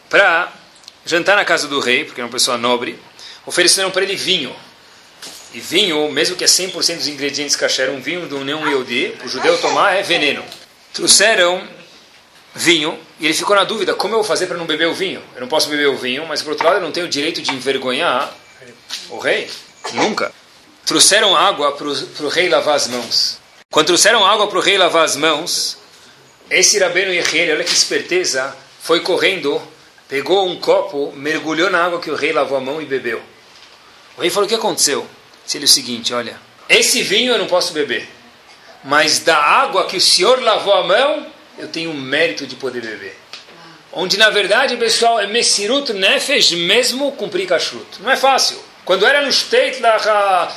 [0.09, 0.51] para
[1.05, 2.99] jantar na casa do rei, porque era uma pessoa nobre.
[3.45, 4.55] Ofereceram para ele vinho.
[5.53, 9.27] E vinho, mesmo que é 100% dos ingredientes kasher, um vinho do Neon Yodi, o
[9.27, 10.43] judeu tomar é veneno.
[10.93, 11.67] Trouxeram
[12.53, 15.21] vinho e ele ficou na dúvida: como eu vou fazer para não beber o vinho?
[15.35, 17.41] Eu não posso beber o vinho, mas por outro lado eu não tenho o direito
[17.41, 18.33] de envergonhar
[19.09, 19.49] o rei.
[19.93, 20.31] Nunca.
[20.85, 23.39] Trouxeram água para o rei lavar as mãos.
[23.69, 25.77] Quando trouxeram água para o rei lavar as mãos,
[26.49, 29.61] esse Rabeno Yehiel, olha que esperteza, foi correndo,
[30.11, 33.21] pegou um copo, mergulhou na água que o rei lavou a mão e bebeu.
[34.17, 35.07] O rei falou: O que aconteceu?
[35.45, 36.35] Disse ele o seguinte: Olha,
[36.67, 38.09] esse vinho eu não posso beber,
[38.83, 42.81] mas da água que o senhor lavou a mão, eu tenho o mérito de poder
[42.81, 43.17] beber.
[43.93, 48.01] Onde na verdade, pessoal, é Messirut Nefesh mesmo cumprir kashrut.
[48.01, 48.57] Não é fácil.
[48.83, 50.51] Quando era no State, lá,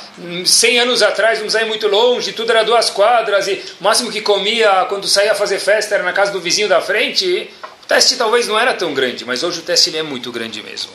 [0.45, 4.19] 100 anos atrás, não saía muito longe, tudo era duas quadras, e o máximo que
[4.19, 7.49] comia quando saía fazer festa era na casa do vizinho da frente.
[7.85, 10.63] O teste talvez não era tão grande, mas hoje o teste ele é muito grande
[10.63, 10.91] mesmo.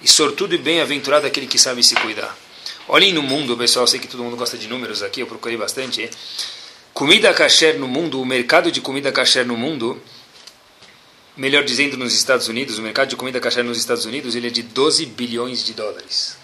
[0.00, 2.38] E sortudo e bem-aventurado aquele que sabe se cuidar.
[2.86, 6.08] Olhem no mundo, pessoal, sei que todo mundo gosta de números aqui, eu procurei bastante.
[6.92, 10.00] Comida kasher no mundo, o mercado de comida kasher no mundo,
[11.36, 14.50] melhor dizendo nos Estados Unidos, o mercado de comida kasher nos Estados Unidos, ele é
[14.50, 16.36] de 12 bilhões de dólares.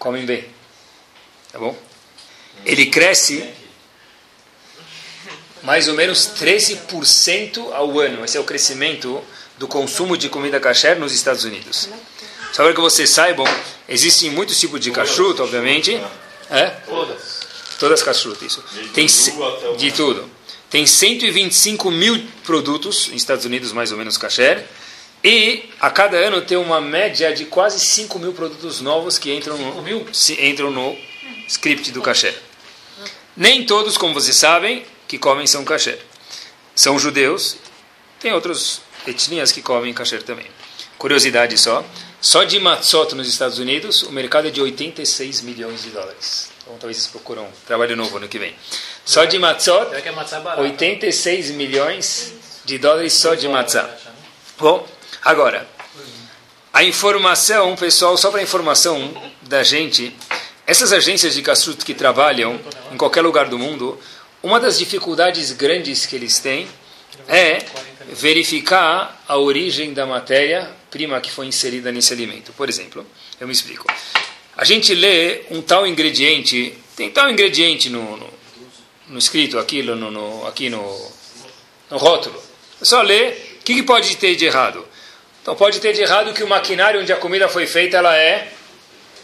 [0.00, 0.46] Comem bem.
[1.52, 1.78] Tá bom?
[2.66, 3.48] Ele cresce
[5.64, 8.24] mais ou menos 13% ao ano.
[8.24, 9.20] Esse é o crescimento
[9.58, 11.88] do consumo de comida kasher nos Estados Unidos.
[12.52, 13.46] Só para que vocês saibam,
[13.88, 16.00] existem muitos tipos de kashrut, obviamente.
[16.50, 16.66] É?
[16.86, 17.40] Todas.
[17.80, 18.62] Todas kashrut, isso.
[18.92, 19.06] Tem
[19.76, 20.30] de tudo.
[20.70, 24.64] Tem 125 mil produtos nos Estados Unidos, mais ou menos kasher.
[25.22, 29.56] E a cada ano tem uma média de quase 5 mil produtos novos que entram
[29.56, 29.84] no,
[30.38, 30.96] entram no
[31.48, 32.34] script do kasher.
[33.36, 35.98] Nem todos, como vocês sabem, que comem são kasher.
[36.74, 37.56] São judeus,
[38.20, 40.46] tem outras etnias que comem kasher também.
[40.98, 41.84] Curiosidade só,
[42.20, 46.50] só de matzot nos Estados Unidos, o mercado é de 86 milhões de dólares.
[46.62, 48.54] Então talvez eles procuram trabalho novo no que vem.
[49.04, 49.90] Só de matzot,
[50.56, 52.32] 86 milhões
[52.64, 53.90] de dólares só de matzah.
[54.58, 54.88] Bom,
[55.22, 55.68] agora,
[56.72, 60.16] a informação, pessoal, só para informação da gente,
[60.66, 62.58] essas agências de kashrut que trabalham
[62.90, 64.00] em qualquer lugar do mundo,
[64.44, 66.68] uma das dificuldades grandes que eles têm
[67.26, 67.64] é
[68.12, 72.52] verificar a origem da matéria-prima que foi inserida nesse alimento.
[72.52, 73.06] Por exemplo,
[73.40, 73.86] eu me explico.
[74.54, 78.30] A gente lê um tal ingrediente, tem tal ingrediente no, no,
[79.08, 81.12] no escrito aqui, no, no, aqui no,
[81.90, 82.38] no rótulo.
[82.82, 84.86] É só ler, o que, que pode ter de errado?
[85.40, 88.52] Então pode ter de errado que o maquinário onde a comida foi feita, ela é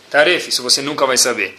[0.09, 1.59] tarefa, isso você nunca vai saber.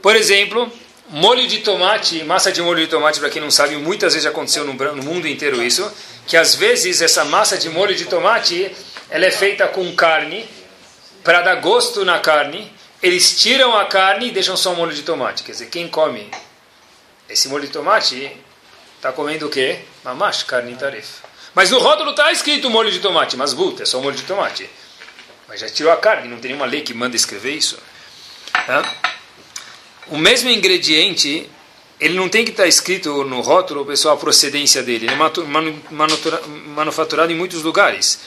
[0.00, 0.72] Por exemplo,
[1.10, 4.64] molho de tomate, massa de molho de tomate, para quem não sabe, muitas vezes aconteceu
[4.64, 5.90] no, no, mundo inteiro isso,
[6.26, 8.74] que às vezes essa massa de molho de tomate,
[9.10, 10.48] ela é feita com carne,
[11.24, 15.02] para dar gosto na carne, eles tiram a carne e deixam só o molho de
[15.02, 15.42] tomate.
[15.42, 16.30] Quer dizer, quem come
[17.28, 18.36] esse molho de tomate,
[18.96, 19.80] está comendo o quê?
[20.04, 21.28] Mamash, carne tarefa.
[21.54, 24.68] Mas no rótulo está escrito molho de tomate, mas buta, é só molho de tomate.
[25.46, 27.78] Mas já tirou a carne, não tem nenhuma lei que manda escrever isso.
[28.66, 28.82] Tá?
[30.10, 31.48] O mesmo ingrediente,
[32.00, 35.06] ele não tem que estar escrito no rótulo, pessoal, a procedência dele.
[35.06, 35.94] Ele é
[36.74, 38.18] manufaturado em muitos lugares.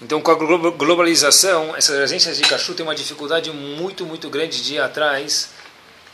[0.00, 4.74] Então, com a globalização, essas agências de cachu têm uma dificuldade muito, muito grande de
[4.74, 5.50] ir atrás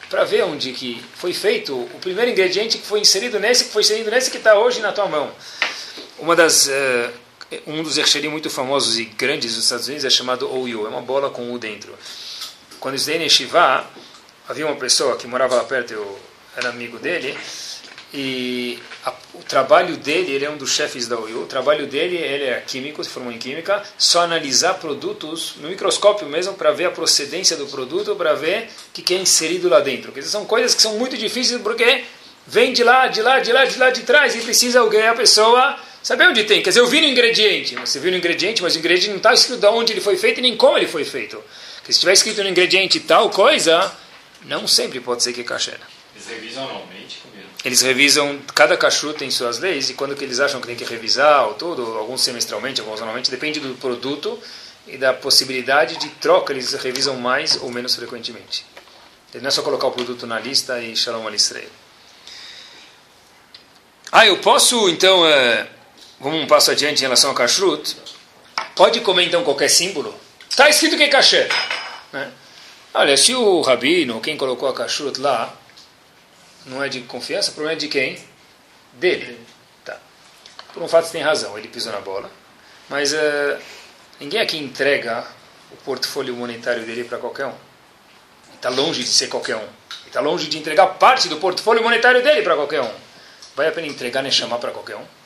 [0.09, 3.83] para ver onde que foi feito o primeiro ingrediente que foi inserido nesse, que foi
[3.83, 5.33] inserido nesse que está hoje na tua mão.
[6.19, 7.11] Uma das, uh,
[7.67, 11.01] um dos ercherim muito famosos e grandes dos Estados Unidos é chamado OU, é uma
[11.01, 11.93] bola com U dentro.
[12.79, 13.87] Quando estudei em Yeshiva,
[14.53, 16.19] havia uma pessoa que morava lá perto, eu
[16.55, 17.35] era amigo dele,
[18.13, 22.19] e a, o trabalho dele, ele é um dos chefes da OIU, o trabalho dele,
[22.19, 26.85] ele é químico, se formou em química, só analisar produtos no microscópio mesmo para ver
[26.85, 30.13] a procedência do produto, para ver o que, que é inserido lá dentro.
[30.13, 32.05] Porque são coisas que são muito difíceis porque
[32.47, 35.15] vem de lá, de lá, de lá, de lá de trás e precisa alguém, a
[35.15, 36.63] pessoa, saber onde tem.
[36.63, 39.33] Quer dizer, eu vi no ingrediente, você viu no ingrediente, mas o ingrediente não está
[39.33, 41.43] escrito de onde ele foi feito e nem como ele foi feito.
[41.77, 43.91] Porque se tiver escrito no ingrediente tal coisa,
[44.45, 45.81] não sempre pode ser que é kasher.
[46.15, 47.49] Eles revisam anualmente comigo?
[47.65, 50.85] Eles revisam, cada kashrut tem suas leis, e quando que eles acham que tem que
[50.85, 54.39] revisar, ou tudo, alguns semestralmente, alguns anualmente, depende do produto
[54.87, 58.67] e da possibilidade de troca, eles revisam mais ou menos frequentemente.
[59.35, 61.35] Não é só colocar o produto na lista e shalom al
[64.11, 65.67] Ah, eu posso, então, é,
[66.21, 67.97] vamos um passo adiante em relação ao kashrut.
[68.75, 70.15] Pode comer, então, qualquer símbolo?
[70.51, 71.49] Está escrito que é kasher.
[72.13, 72.31] Né?
[72.95, 75.55] Olha, se o rabino, quem colocou a kashrut lá,
[76.67, 78.19] não é de confiança, o problema é de quem?
[78.93, 79.41] Dele.
[79.83, 79.99] Tá.
[80.75, 82.31] Por um fato você tem razão, ele pisou na bola.
[82.91, 83.59] Mas uh,
[84.21, 85.27] ninguém aqui entrega
[85.71, 87.55] o portfólio monetário dele para qualquer um.
[88.55, 89.69] Está longe de ser qualquer um.
[90.07, 92.93] Está longe de entregar parte do portfólio monetário dele para qualquer um.
[93.57, 95.22] Vai a pena entregar chamar para qualquer um?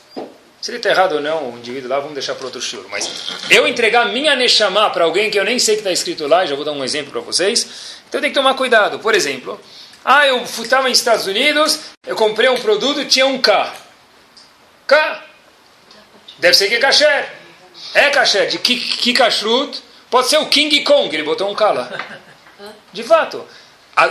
[0.67, 2.85] Se ele está errado ou não, o indivíduo lá, vamos deixar para outro shur.
[2.91, 3.09] Mas
[3.49, 6.57] eu entregar minha Neshama para alguém que eu nem sei que está escrito lá, já
[6.57, 8.99] vou dar um exemplo para vocês, então tem que tomar cuidado.
[8.99, 9.61] Por exemplo,
[10.05, 13.73] ah, eu estava nos Estados Unidos, eu comprei um produto tinha um K.
[14.89, 15.25] K.
[16.39, 17.33] Deve ser que é kasher.
[17.95, 19.81] É kasher, de Kikashrut.
[20.11, 21.89] Pode ser o King Kong, ele botou um K lá.
[22.93, 23.47] De fato.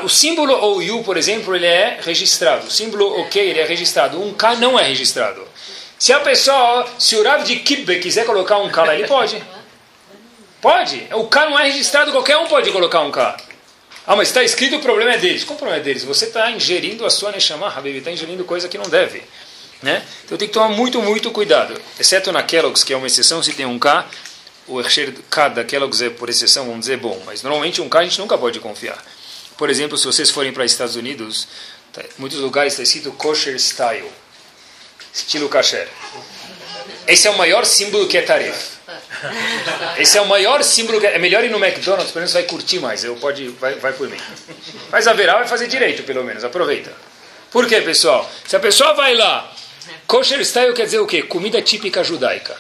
[0.05, 2.67] O símbolo OU, por exemplo, ele é registrado.
[2.67, 4.23] O símbolo OK, ele é registrado.
[4.23, 5.45] Um K não é registrado.
[5.97, 9.41] Se a pessoa, se o Rav de Kibbe quiser colocar um K lá, ele pode.
[10.61, 11.07] Pode.
[11.13, 13.37] O K não é registrado, qualquer um pode colocar um K.
[14.07, 15.43] Ah, mas está escrito, o problema é deles.
[15.43, 16.03] Qual o problema é deles?
[16.03, 19.23] Você está ingerindo a sua Neshama, Habib, está ingerindo coisa que não deve.
[19.81, 20.03] Né?
[20.23, 21.79] Então tem que tomar muito, muito cuidado.
[21.99, 24.05] Exceto na Kellogg's, que é uma exceção, se tem um K,
[24.67, 24.81] o
[25.29, 27.19] K da Kellogg's é, por exceção, vamos dizer, bom.
[27.25, 29.03] Mas normalmente um K a gente nunca pode confiar.
[29.57, 31.47] Por exemplo, se vocês forem para Estados Unidos,
[31.93, 34.09] tá, muitos lugares está escrito kosher style
[35.15, 35.87] estilo kasher.
[37.07, 38.75] Esse é o maior símbolo que é taref.
[39.97, 42.43] Esse é o maior símbolo que é, é melhor ir no McDonald's, pelo menos vai
[42.43, 43.03] curtir mais.
[43.03, 44.17] Eu pode, vai, vai por mim.
[44.91, 46.43] Mas haverá vai fazer direito, pelo menos.
[46.43, 46.91] Aproveita.
[47.51, 48.29] Por quê, pessoal?
[48.45, 49.51] Se a pessoa vai lá,
[50.05, 51.23] kosher style quer dizer o quê?
[51.23, 52.53] Comida típica judaica.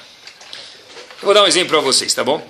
[1.21, 2.45] Eu vou dar um exemplo para vocês, tá bom?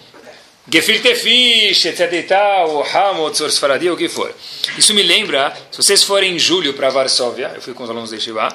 [0.68, 2.32] Gefilte fish, etc
[2.68, 4.34] o hamot, sfaradi, o que for.
[4.78, 8.10] Isso me lembra, se vocês forem em julho para Varsóvia, eu fui com os alunos
[8.10, 8.50] de Shiva,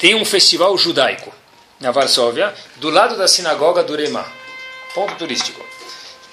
[0.00, 1.30] tem um festival judaico
[1.78, 4.26] na Varsóvia, do lado da sinagoga do Remá.
[4.94, 5.64] Ponto turístico.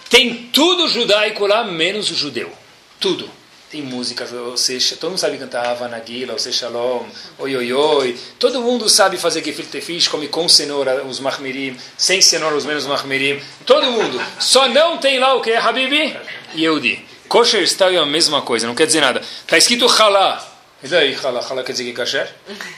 [0.10, 2.49] Tem tudo judaico lá, menos o judeu.
[2.97, 3.30] Tudo.
[3.69, 7.03] Tem música, ou seja, todo mundo sabe cantar Havanaguila, ou seja, Shalom,
[7.38, 8.17] oi, oi, oi.
[8.39, 12.86] Todo mundo sabe fazer gefilte fish, come com cenoura os mahmirim, sem cenoura os menos
[12.86, 13.41] mahmirim.
[13.65, 14.21] Todo mundo.
[14.39, 16.15] Só não tem lá o que é Habibi?
[16.56, 17.06] Yehudi.
[17.27, 19.19] Kosher style é a mesma coisa, não quer dizer nada.
[19.19, 20.56] Está escrito halá.
[20.83, 21.41] E daí, halá?
[21.41, 22.31] Halá quer dizer que é kasher?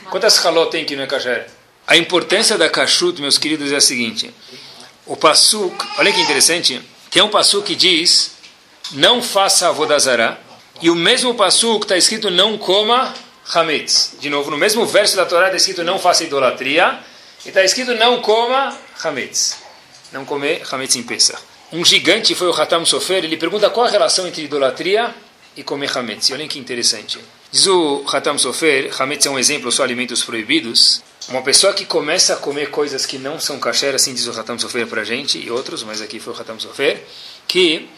[0.09, 1.47] Quantas haló tem que não é kasher?
[1.85, 4.33] A importância da kashrut, meus queridos, é a seguinte.
[5.05, 6.81] O pasuk, olha que interessante,
[7.12, 8.31] tem um pasuk que diz,
[8.91, 10.38] não faça avodazará,
[10.81, 13.13] e o mesmo pasuk está escrito, não coma
[13.53, 14.15] hametz.
[14.21, 16.99] De novo, no mesmo verso da Torá está escrito, não faça idolatria,
[17.43, 19.57] e está escrito, não coma hametz.
[20.13, 21.41] Não comer hametz em Pesach.
[21.73, 25.13] Um gigante foi o Hatam Sofer, ele pergunta qual a relação entre idolatria
[25.57, 26.29] e comer hametz.
[26.29, 27.19] E olhem que interessante.
[27.51, 31.01] Diz o Hatam Sofer, Hametz é um exemplo, só alimentos proibidos.
[31.29, 34.59] Uma pessoa que começa a comer coisas que não são kasher, assim diz o Hatam
[34.59, 37.03] Sofer para a gente, e outros, mas aqui foi o Hatam Sofer,
[37.47, 37.89] que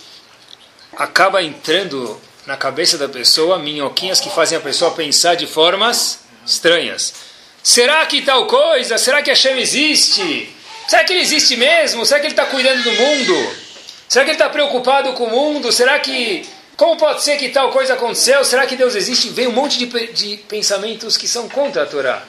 [0.96, 7.14] acaba entrando na cabeça da pessoa minhoquinhas que fazem a pessoa pensar de formas estranhas.
[7.62, 8.98] Será que tal coisa?
[8.98, 10.50] Será que Hashem existe?
[10.88, 12.06] Será que ele existe mesmo?
[12.06, 13.56] Será que ele está cuidando do mundo?
[14.08, 15.72] Será que ele está preocupado com o mundo?
[15.72, 16.46] Será que
[16.82, 18.44] como pode ser que tal coisa aconteceu?
[18.44, 19.30] Será que Deus existe?
[19.30, 22.24] Vem um monte de, de pensamentos que são contra a Torá.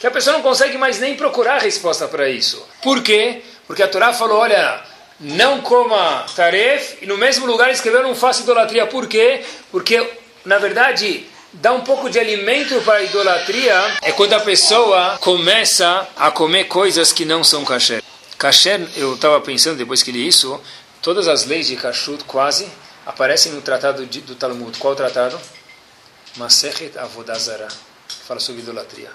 [0.00, 2.60] Que a pessoa não consegue mais nem procurar resposta para isso.
[2.82, 3.42] Por quê?
[3.68, 4.82] Porque a Torá falou, olha,
[5.20, 8.84] não coma taref, e no mesmo lugar escreveu não faça idolatria.
[8.84, 9.44] Por quê?
[9.70, 10.04] Porque,
[10.44, 16.04] na verdade, dar um pouco de alimento para a idolatria é quando a pessoa começa
[16.16, 18.02] a comer coisas que não são kasher.
[18.36, 20.60] Kasher, eu estava pensando depois que li isso,
[21.00, 22.66] todas as leis de kashrut quase
[23.06, 24.78] aparecem no tratado de, do Talmud.
[24.78, 25.40] Qual tratado?
[26.36, 27.68] Masechet Avodazara,
[28.26, 29.10] fala sobre idolatria.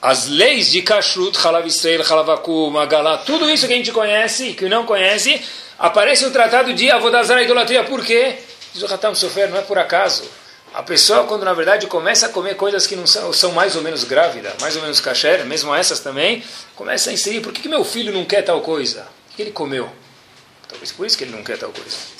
[0.00, 4.54] As leis de Kashrut, Halav Israel, Halavaku, Magalá, tudo isso que a gente conhece e
[4.54, 5.42] que não conhece,
[5.78, 7.84] aparece no tratado de Avodazara, idolatria.
[7.84, 8.38] Por quê?
[8.72, 10.22] Diz o Hatam Sofer, não é por acaso.
[10.72, 13.82] A pessoa, quando na verdade começa a comer coisas que não são, são mais ou
[13.82, 16.44] menos grávidas, mais ou menos kasher, mesmo essas também,
[16.76, 19.06] começa a inserir, por que, que meu filho não quer tal coisa?
[19.32, 19.90] O que ele comeu?
[20.68, 22.19] Talvez por isso que ele não quer tal coisa.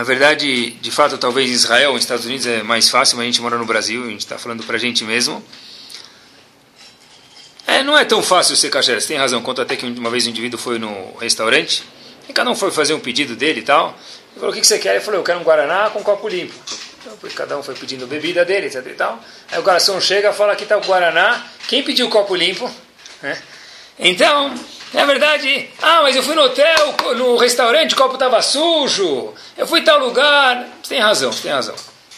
[0.00, 3.42] Na verdade, de fato, talvez Israel, os Estados Unidos é mais fácil, mas a gente
[3.42, 5.44] mora no Brasil, a gente está falando para a gente mesmo.
[7.66, 9.42] É, não é tão fácil ser kasher, você tem razão.
[9.42, 11.84] Conta até que uma vez um indivíduo foi no restaurante,
[12.26, 13.88] e cada um foi fazer um pedido dele e tal.
[13.88, 14.94] Ele falou, o que você quer?
[14.94, 16.54] Ele falou, eu quero um Guaraná com copo limpo.
[17.00, 19.22] Então, cada um foi pedindo bebida dele, etc e tal.
[19.52, 21.44] Aí o garçom chega e fala, aqui está o Guaraná.
[21.68, 22.74] Quem pediu o copo limpo?
[23.22, 23.36] É.
[23.98, 24.54] Então,
[24.92, 29.32] na verdade, ah, mas eu fui no hotel, no restaurante, o copo estava sujo.
[29.56, 30.68] Eu fui em tal lugar.
[30.82, 31.74] Você tem razão, você tem razão.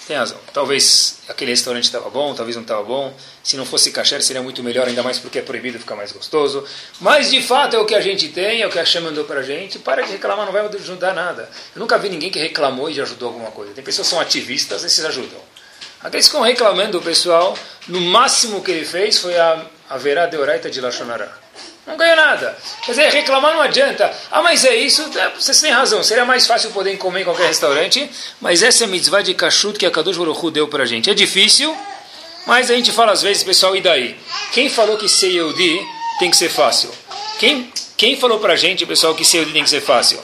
[0.07, 0.39] Tem razão.
[0.53, 3.14] Talvez aquele restaurante estava bom, talvez não estava bom.
[3.43, 6.64] Se não fosse kasher seria muito melhor, ainda mais porque é proibido ficar mais gostoso.
[7.01, 9.25] Mas de fato é o que a gente tem, é o que a Hashem mandou
[9.25, 9.79] para a gente.
[9.79, 11.49] Para de reclamar, não vai ajudar nada.
[11.75, 13.73] Eu nunca vi ninguém que reclamou e ajudou alguma coisa.
[13.75, 15.41] Tem pessoas que são ativistas, esses ajudam.
[16.03, 17.57] Aqueles que estão reclamando, o pessoal,
[17.87, 21.43] no máximo que ele fez foi a, a verá de oraita de Lachonará.
[21.87, 22.57] Não ganho nada.
[22.85, 24.12] Quer dizer, reclamar não adianta.
[24.30, 26.03] Ah, mas é isso, é, vocês têm razão.
[26.03, 28.09] Seria mais fácil poder comer em qualquer restaurante,
[28.41, 31.11] mas essa é a mitzvah de kashrut que a Kadosh Baruch Hu deu pra gente.
[31.11, 31.76] É difícil,
[32.47, 34.16] mas a gente fala às vezes, pessoal, e daí?
[34.53, 35.80] Quem falou que ser Yehudi
[36.20, 36.91] tem que ser fácil?
[37.41, 40.20] Quem, quem falou pra gente, pessoal, que ser Yehudi tem que ser fácil?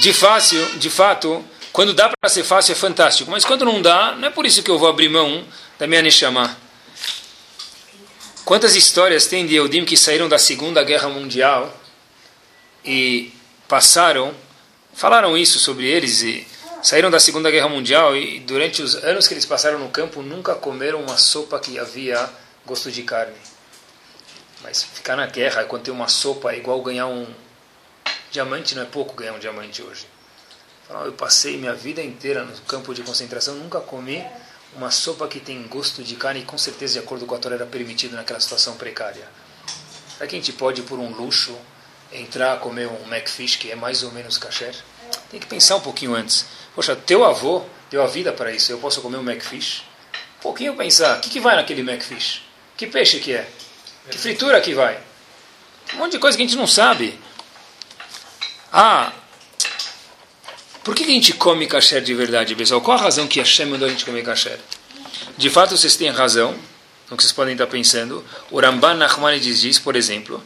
[0.00, 4.14] De fácil, de fato, quando dá para ser fácil é fantástico, mas quando não dá,
[4.16, 5.44] não é por isso que eu vou abrir mão
[5.78, 6.56] da minha Neshama.
[8.44, 11.72] Quantas histórias tem de Eudim que saíram da Segunda Guerra Mundial
[12.84, 13.32] e
[13.68, 14.34] passaram,
[14.92, 16.46] falaram isso sobre eles e
[16.82, 20.56] saíram da Segunda Guerra Mundial e durante os anos que eles passaram no campo nunca
[20.56, 22.28] comeram uma sopa que havia
[22.66, 23.36] gosto de carne.
[24.60, 27.32] Mas ficar na guerra quando tem uma sopa é igual ganhar um
[28.32, 30.04] diamante, não é pouco ganhar um diamante hoje.
[30.90, 34.22] Eu passei minha vida inteira no campo de concentração, nunca comi
[34.76, 37.56] uma sopa que tem gosto de carne e com certeza de acordo com a Torá
[37.56, 39.28] era permitido naquela situação precária.
[40.14, 41.56] Será que a gente pode, por um luxo,
[42.12, 44.74] entrar a comer um McFish que é mais ou menos kasher?
[45.30, 46.46] Tem que pensar um pouquinho antes.
[46.74, 49.82] Poxa, teu avô deu a vida para isso, eu posso comer um McFish?
[50.38, 52.42] Um pouquinho pensar, o que, que vai naquele McFish?
[52.76, 53.48] Que peixe que é?
[54.10, 54.98] Que fritura que vai?
[55.94, 57.18] Um monte de coisa que a gente não sabe.
[58.72, 59.12] Ah,
[60.84, 62.80] por que a gente come kasher de verdade, pessoal?
[62.80, 64.58] Qual a razão que Hashem mandou a gente comer kasher?
[65.36, 66.56] De fato, vocês têm razão
[67.08, 68.24] no que vocês podem estar pensando.
[68.50, 70.42] O Ramban Nachmanides diz, por exemplo,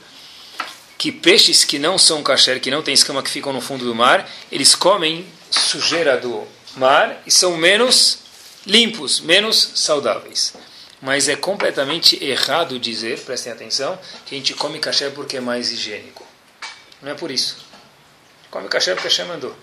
[0.99, 3.95] que peixes que não são kasher, que não têm escama, que ficam no fundo do
[3.95, 8.19] mar, eles comem sujeira do mar e são menos
[8.67, 10.55] limpos, menos saudáveis.
[11.01, 15.71] Mas é completamente errado dizer, prestem atenção, que a gente come kasher porque é mais
[15.71, 16.27] higiênico.
[17.01, 17.59] Não é por isso.
[18.51, 19.55] Come kasher porque Hashem mandou.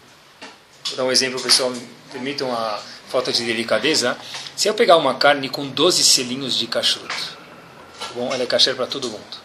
[0.87, 1.71] Vou dar um exemplo, pessoal,
[2.11, 2.79] permitam a
[3.09, 4.17] falta de delicadeza.
[4.55, 8.33] Se eu pegar uma carne com 12 selinhos de cachorro, tá bom?
[8.33, 9.37] Ela é cachorro para todo mundo.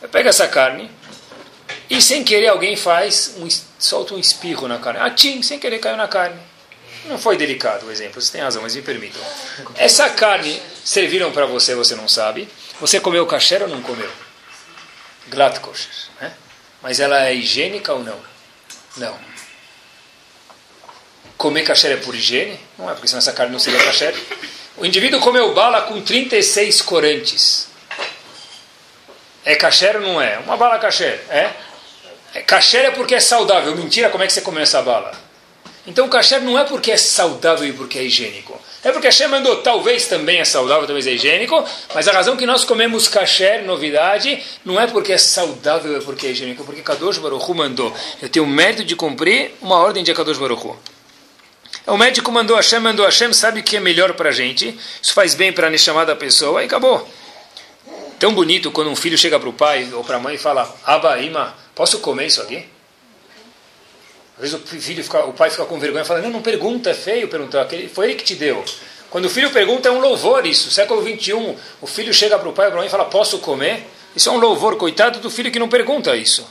[0.00, 0.90] Eu pego essa carne
[1.88, 5.00] e sem querer alguém faz, um, solta um espirro na carne.
[5.00, 6.40] Ah, tim, sem querer caiu na carne.
[7.04, 9.20] Não foi delicado o exemplo, você tem razão, mas me permitam.
[9.76, 12.48] Essa carne serviram para você, você não sabe.
[12.80, 14.10] Você comeu kasher ou não comeu?
[15.28, 15.90] Glatt kosher,
[16.20, 16.32] né?
[16.80, 18.18] Mas ela é higiênica ou não?
[18.96, 19.31] Não
[21.42, 22.56] comer kasher é por higiene?
[22.78, 24.14] Não é, porque senão essa carne não seria kasher.
[24.76, 27.66] O indivíduo comeu bala com 36 corantes.
[29.44, 30.38] É kasher ou não é?
[30.38, 31.50] Uma bala kasher, é?
[32.32, 33.74] é é porque é saudável.
[33.74, 35.10] Mentira, como é que você comeu essa bala?
[35.84, 38.56] Então kasher não é porque é saudável e porque é higiênico.
[38.84, 41.64] É porque Hashem mandou, talvez também é saudável, talvez é higiênico,
[41.94, 46.26] mas a razão que nós comemos kasher, novidade, não é porque é saudável, é porque
[46.26, 47.94] é higiênico, porque Kadosh Baruch Hu mandou.
[48.20, 50.91] Eu tenho mérito de cumprir uma ordem de Kadosh Baruch Hu.
[51.86, 55.12] O médico mandou Hashem, mandou Hashem, sabe o que é melhor para a gente, isso
[55.12, 57.08] faz bem para a chamada pessoa e acabou.
[58.20, 60.72] Tão bonito quando um filho chega para o pai ou para a mãe e fala,
[60.84, 62.64] Aba, Ima, posso comer isso aqui?
[64.36, 66.90] Às vezes o, filho fica, o pai fica com vergonha e fala, não, não pergunta,
[66.90, 68.64] é feio perguntar, foi ele que te deu.
[69.10, 70.70] Quando o filho pergunta, é um louvor isso.
[70.70, 73.40] Século 21, o filho chega para o pai ou para a mãe e fala, posso
[73.40, 73.84] comer?
[74.14, 76.46] Isso é um louvor, coitado do filho que não pergunta isso.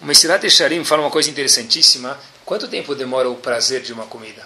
[0.00, 2.18] O Messilat Echarim fala uma coisa interessantíssima,
[2.50, 4.44] Quanto tempo demora o prazer de uma comida?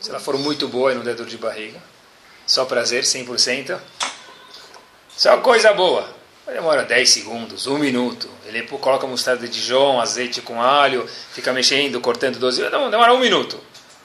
[0.00, 1.78] Se ela for muito boa e não der dor de barriga,
[2.46, 3.78] só prazer, 100%,
[5.14, 6.08] só coisa boa.
[6.46, 8.26] Demora 10 segundos, 1 minuto.
[8.46, 12.62] Ele coloca mostarda de Dijon, azeite com alho, fica mexendo, cortando 12.
[12.70, 13.60] Demora um minuto.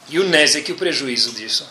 [0.10, 1.66] E o Nezek, o prejuízo disso.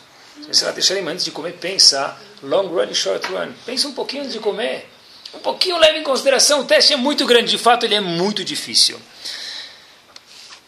[0.48, 3.52] Você vai deixar antes de comer, pensar long run e short run.
[3.66, 4.88] Pensa um pouquinho antes de comer.
[5.34, 6.60] Um pouquinho leve em consideração.
[6.60, 7.50] O teste é muito grande.
[7.50, 8.98] De fato, ele é muito difícil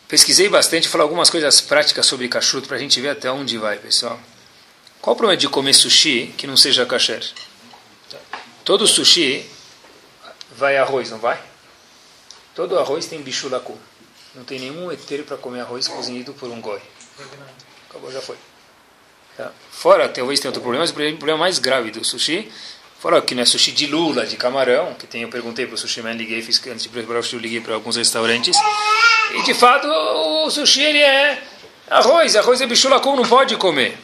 [0.08, 3.78] pesquisei bastante, falei algumas coisas práticas sobre kashrut para a gente ver até onde vai,
[3.78, 4.18] pessoal.
[5.00, 7.22] Qual o problema de comer sushi que não seja kasher?
[8.64, 9.48] Todo sushi
[10.56, 11.38] vai arroz, não vai?
[12.54, 13.76] Todo arroz tem bichulaku.
[14.34, 16.80] Não tem nenhum eteiro para comer arroz cozinhado por um goi.
[17.88, 18.36] Acabou, já foi.
[19.36, 19.52] Tá.
[19.70, 22.50] Fora, talvez tenha outro problema, mas o problema mais grave do sushi
[23.04, 25.76] Fora que não é sushi de lula, de camarão, que tem, eu perguntei para o
[25.76, 28.56] sushi man, liguei, fiz, antes de preparar o sushi, liguei para alguns restaurantes.
[29.34, 31.42] E de fato, o sushi ele é
[31.90, 33.98] arroz, arroz é bichulacum, não pode comer.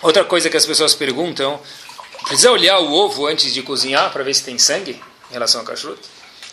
[0.00, 1.60] Outra coisa que as pessoas perguntam,
[2.28, 4.98] precisa olhar o ovo antes de cozinhar para ver se tem sangue
[5.30, 5.98] em relação ao cachorro?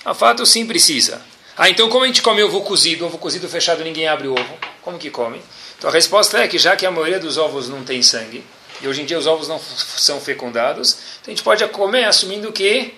[0.03, 1.21] A fato, sim, precisa.
[1.55, 4.57] Ah, então como a gente come ovo cozido, ovo cozido fechado, ninguém abre o ovo?
[4.81, 5.41] Como que come?
[5.77, 8.43] Então a resposta é que já que a maioria dos ovos não tem sangue,
[8.81, 12.51] e hoje em dia os ovos não são fecundados, então a gente pode comer assumindo
[12.51, 12.93] que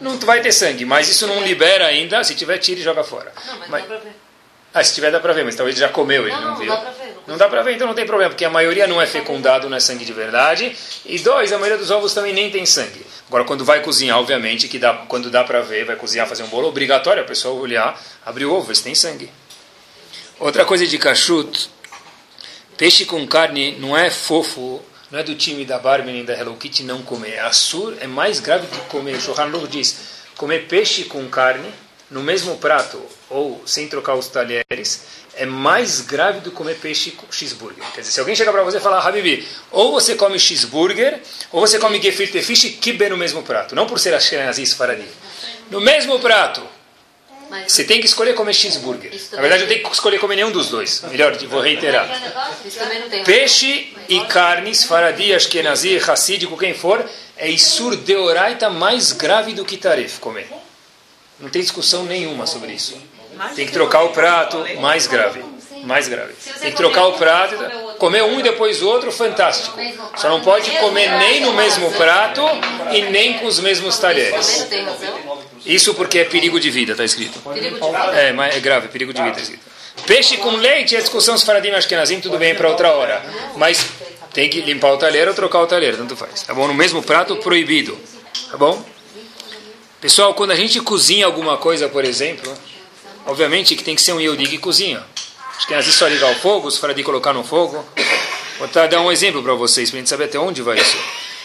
[0.00, 3.32] não vai ter sangue, mas isso não libera ainda, se tiver tira e joga fora.
[3.46, 4.12] Não, mas, mas dá pra ver.
[4.74, 6.66] Ah, se tiver dá pra ver, mas talvez já comeu, ele não, não, não viu.
[6.66, 7.12] Não, dá pra ver.
[7.26, 9.76] Não dá para ver, então não tem problema, porque a maioria não é fecundado, não
[9.76, 10.74] é sangue de verdade.
[11.04, 13.04] E dois, a maioria dos ovos também nem tem sangue.
[13.28, 16.48] Agora, quando vai cozinhar, obviamente, que dá, quando dá para ver, vai cozinhar, fazer um
[16.48, 19.30] bolo, obrigatório a pessoa olhar, abrir o ovo, ver se tem sangue.
[20.40, 21.70] Outra coisa de cachuto,
[22.76, 26.56] peixe com carne não é fofo, não é do time da Barbie nem da Hello
[26.56, 27.38] Kitty não comer.
[27.40, 29.16] A sur é mais grave que comer.
[29.16, 29.96] O Shohan diz,
[30.36, 31.68] comer peixe com carne
[32.10, 33.00] no mesmo prato
[33.30, 37.82] ou sem trocar os talheres é mais grave do que comer peixe com cheeseburger.
[37.94, 41.20] Quer dizer, se alguém chega para você e falar, Habibi, ou você come cheeseburger,
[41.50, 43.74] ou você come gefilte fish e kibe no mesmo prato.
[43.74, 45.06] Não por ser ashkenazis faradi.
[45.70, 46.62] No mesmo prato.
[47.66, 49.12] Você tem que escolher comer cheeseburger.
[49.32, 51.02] Na verdade, eu tenho que escolher comer nenhum dos dois.
[51.02, 52.08] Melhor, vou reiterar.
[53.24, 57.04] Peixe e carnes, faradi, ashkenazi, hassídico, quem for,
[57.36, 60.48] é isur deoraita mais grave do que taref comer.
[61.38, 62.96] Não tem discussão nenhuma sobre isso.
[63.54, 65.44] Tem que trocar o prato, mais grave.
[65.84, 66.32] Mais grave.
[66.60, 67.56] Tem que trocar o prato,
[67.98, 69.76] comer um e depois o outro, fantástico.
[70.16, 72.42] Só não pode comer nem no mesmo prato
[72.92, 74.68] e nem com os mesmos talheres.
[75.64, 77.40] Isso porque é perigo de vida, está escrito.
[78.14, 79.62] É, mas é grave, perigo de vida, está escrito.
[80.06, 83.22] Peixe com leite é discussão se faradim ashkenazim, tudo bem para outra hora.
[83.56, 83.86] Mas
[84.32, 86.42] tem que limpar o talher ou trocar o talher, tanto faz.
[86.42, 86.66] Tá bom?
[86.66, 87.98] No mesmo prato, proibido.
[88.50, 88.84] Tá bom?
[90.00, 92.52] Pessoal, quando a gente cozinha alguma coisa, por exemplo,
[93.26, 95.02] obviamente que tem que ser um Yehudi que cozinha.
[95.56, 97.86] Acho que é só ligar o fogo, os faradim colocar no fogo.
[98.58, 100.96] Vou dar um exemplo para vocês, para a gente saber até onde vai isso.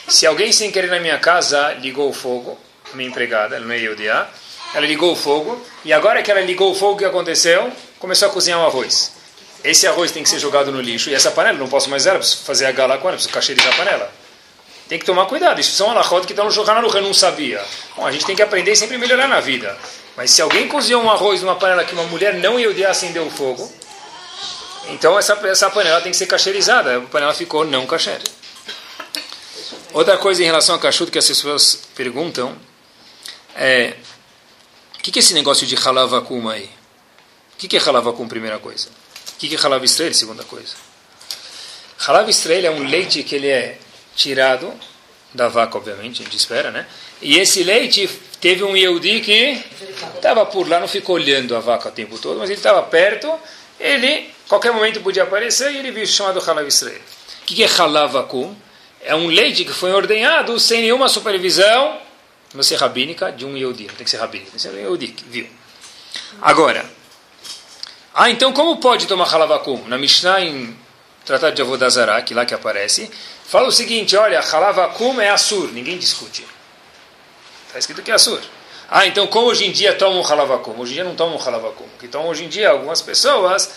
[0.08, 2.58] Se alguém sem querer na minha casa ligou o fogo,
[2.98, 4.28] minha empregada, ela não é Yehudiá,
[4.74, 7.72] ela ligou o fogo, e agora que ela ligou o fogo, o que aconteceu?
[8.00, 9.14] Começou a cozinhar um arroz.
[9.64, 12.18] Esse arroz tem que ser jogado no lixo, e essa panela, não posso mais usar,
[12.18, 14.12] preciso fazer a gala com ela, preciso cacheirizar a panela.
[14.90, 17.62] Tem que tomar cuidado, isso são alahot que estão no eu não sabia.
[17.96, 19.78] Bom, a gente tem que aprender e sempre melhorar na vida.
[20.16, 23.30] Mas se alguém cozinhou um arroz numa panela que uma mulher não Yehudiá acendeu o
[23.30, 23.72] fogo,
[24.90, 28.22] então essa, essa panela tem que ser cacheirizada, a panela ficou não kasher.
[29.94, 32.56] Outra coisa em relação a cachuto que as pessoas perguntam
[33.58, 33.96] é,
[34.96, 36.70] o que, que é esse negócio de halavakum aí?
[37.56, 38.90] O que, que é halavakum, primeira coisa?
[39.34, 40.76] O que, que é halav Israel, segunda coisa?
[42.06, 43.78] Halav Israel é um leite que ele é
[44.16, 44.72] tirado
[45.34, 46.86] da vaca, obviamente, a gente espera, né?
[47.22, 48.08] E esse leite
[48.40, 49.64] teve um Yehudi que
[50.16, 53.32] estava por lá, não ficou olhando a vaca o tempo todo, mas ele estava perto,
[53.80, 57.02] ele, qualquer momento podia aparecer e ele viu chamado Halav Israel.
[57.42, 58.56] O que é halavakum?
[59.02, 62.07] É um leite que foi ordenhado sem nenhuma supervisão
[62.54, 63.88] não ser rabínica de um Yehudi.
[63.88, 65.48] Não tem que ser rabínica, tem que ser um Yehudi, viu?
[66.42, 66.86] Agora,
[68.14, 69.88] ah, então como pode tomar halavakum?
[69.88, 70.76] Na Mishnah, em
[71.26, 73.12] Tratado de Avodazará, que lá que aparece,
[73.46, 76.46] fala o seguinte, olha, halavakum é assur, ninguém discute.
[77.68, 78.42] Está escrito que é assur.
[78.90, 80.80] Ah, então como hoje em dia tomam halavakum?
[80.80, 81.84] Hoje em dia não tomam halavakum.
[81.84, 83.70] O que tomam hoje em dia algumas pessoas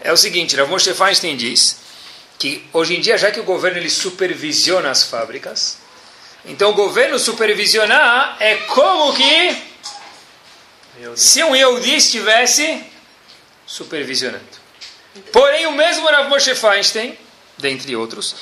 [0.00, 1.80] é o seguinte, Rav Moshe Feinstein diz
[2.38, 5.78] que hoje em dia, já que o governo ele supervisiona as fábricas,
[6.48, 9.56] então, o governo supervisionar é como que
[11.14, 12.82] se um Yehudi estivesse
[13.66, 14.44] supervisionando.
[15.30, 17.16] Porém, o mesmo Rav Moshe Feinstein,
[17.58, 18.34] dentre outros,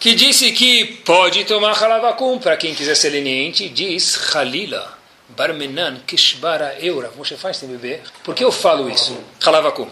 [0.00, 4.98] que disse que pode tomar halavakum, para quem quiser ser leniente, diz Halila,
[5.28, 8.00] Barmenan, Kishbara, eu, Rav Moshe Feinstein, bebê.
[8.24, 9.16] Por que eu falo isso?
[9.40, 9.88] Halavakum.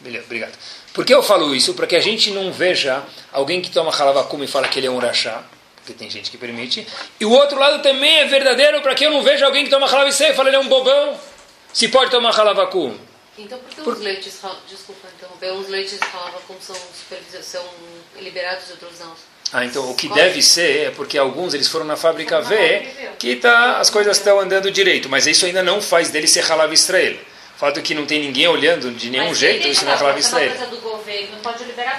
[0.00, 0.58] Beleza, obrigado.
[0.92, 1.74] Por que eu falo isso?
[1.74, 4.90] Para que a gente não veja alguém que toma halavakum e fala que ele é
[4.90, 5.44] um rachá
[5.84, 6.86] porque tem gente que permite.
[7.20, 9.86] E o outro lado também é verdadeiro para que eu não veja alguém que toma
[9.86, 11.20] halav e fala ele é um bobão.
[11.72, 12.96] Se pode tomar halavakum.
[13.36, 13.94] Então por que Por...
[13.94, 16.76] os leites, desculpa interromper, os leites halavakum são,
[17.42, 17.64] são
[18.18, 19.12] liberados e outros não?
[19.52, 23.36] Ah, então o que deve ser é porque alguns eles foram na fábrica ver que
[23.36, 27.16] tá, as coisas estão andando direito, mas isso ainda não faz dele ser halav Israel.
[27.56, 30.18] O fato que não tem ninguém olhando de nenhum Mas jeito, isso não é Rav
[30.18, 30.52] Israel.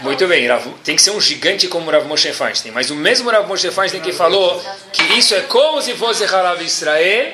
[0.02, 0.48] Muito bem,
[0.84, 2.72] tem que ser um gigante como Rav Moshe Feinstein.
[2.72, 6.62] Mas o mesmo Rav Moshe Feinstein que falou que isso é como se fosse Rav
[6.62, 7.34] Israel,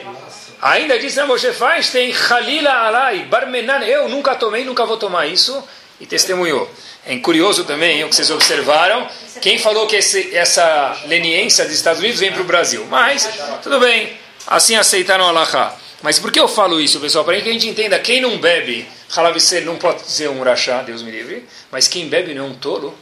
[0.61, 5.63] ainda disse Rav Moshe Feinstein, Halila Alai, Barmenan, eu nunca tomei, nunca vou tomar isso,
[5.99, 6.69] e testemunhou.
[7.05, 9.07] É curioso também o que vocês observaram.
[9.41, 12.85] Quem falou que esse, essa leniência dos Estados Unidos vem para o Brasil?
[12.87, 13.27] Mas,
[13.63, 14.15] tudo bem,
[14.45, 15.80] assim aceitaram a Allahá.
[16.01, 17.23] Mas por que eu falo isso, pessoal?
[17.23, 21.03] Para que a gente entenda, quem não bebe Halavisser não pode ser um rachá, Deus
[21.03, 22.97] me livre, mas quem bebe não é um tolo.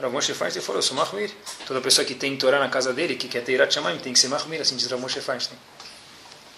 [0.00, 1.30] Rav Moshe Feinstein falou, eu sou mahmir.
[1.66, 4.18] Toda pessoa que tem Torá na casa dele, que quer ter Irat Shamayim, tem que
[4.18, 5.58] ser mahmir, assim diz Rav Moshe Feinstein.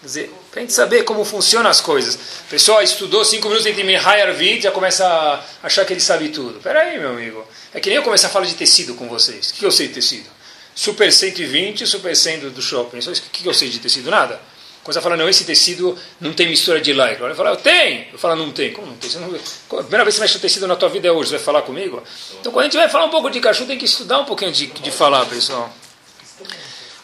[0.01, 2.15] Quer dizer, para a gente saber como funcionam as coisas.
[2.15, 6.29] O pessoal estudou cinco minutos entre Mihai Arvid, já começa a achar que ele sabe
[6.29, 6.59] tudo.
[6.59, 7.45] Espera aí, meu amigo.
[7.75, 9.51] É que nem eu começar a falar de tecido com vocês.
[9.51, 10.29] O que eu sei de tecido?
[10.75, 12.99] Super 120, Super 100 do shopping.
[12.99, 14.09] O que eu sei de tecido?
[14.09, 14.41] Nada.
[14.89, 17.27] Quando você fala, não, esse tecido não tem mistura de lycra.
[17.27, 18.09] Ele fala, tem.
[18.11, 18.73] Eu falo, não tem.
[18.73, 19.11] Como não tem?
[19.11, 19.29] Você não...
[19.29, 21.61] A primeira vez que você mexe tecido na tua vida é hoje, você vai falar
[21.61, 22.03] comigo?
[22.41, 24.51] Então, quando a gente vai falar um pouco de cachorro, tem que estudar um pouquinho
[24.51, 25.71] de, de falar, pessoal.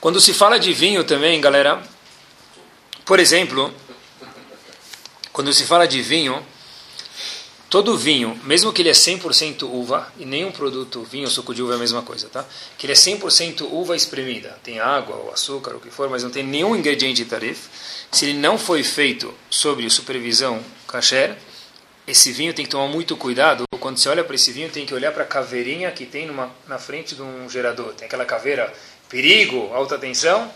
[0.01, 1.82] Quando se fala de vinho também, galera,
[3.05, 3.70] por exemplo,
[5.30, 6.43] quando se fala de vinho,
[7.75, 11.61] todo vinho, mesmo que ele é 100% uva, e nenhum produto, vinho ou suco de
[11.61, 12.47] uva é a mesma coisa, tá?
[12.79, 16.31] Que ele é 100% uva espremida, tem água ou açúcar, o que for, mas não
[16.31, 17.66] tem nenhum ingrediente tarif.
[18.12, 21.37] Se ele não foi feito sob supervisão kasher,
[22.07, 23.64] esse vinho tem que tomar muito cuidado.
[23.81, 26.53] Quando você olha para esse vinho, tem que olhar para a caveirinha que tem numa,
[26.68, 27.93] na frente de um gerador.
[27.95, 28.72] Tem aquela caveira,
[29.09, 30.49] perigo, alta tensão.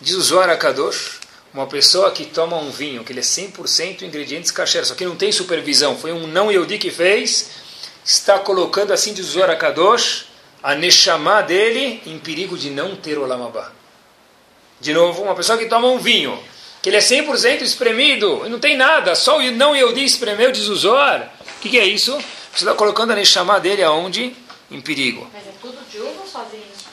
[0.00, 1.20] Diz o Zohar Kadosh,
[1.54, 5.14] uma pessoa que toma um vinho, que ele é 100% ingredientes kasher, só que não
[5.14, 7.48] tem supervisão, foi um não Yehudi que fez,
[8.04, 10.26] está colocando, assim Zohar Kadosh,
[10.60, 13.70] a Neshama dele em perigo de não ter Olamabá.
[14.80, 16.36] De novo, uma pessoa que toma um vinho,
[16.82, 20.74] que ele é 100% espremido, não tem nada, só o não Yehudi espremeu, diz o
[20.74, 21.32] Zohar.
[21.40, 22.12] O que, que é isso?
[22.52, 24.36] Você está colocando a Neshama dele aonde?
[24.70, 25.30] Em perigo.
[25.32, 26.26] Mas é tudo de uva ou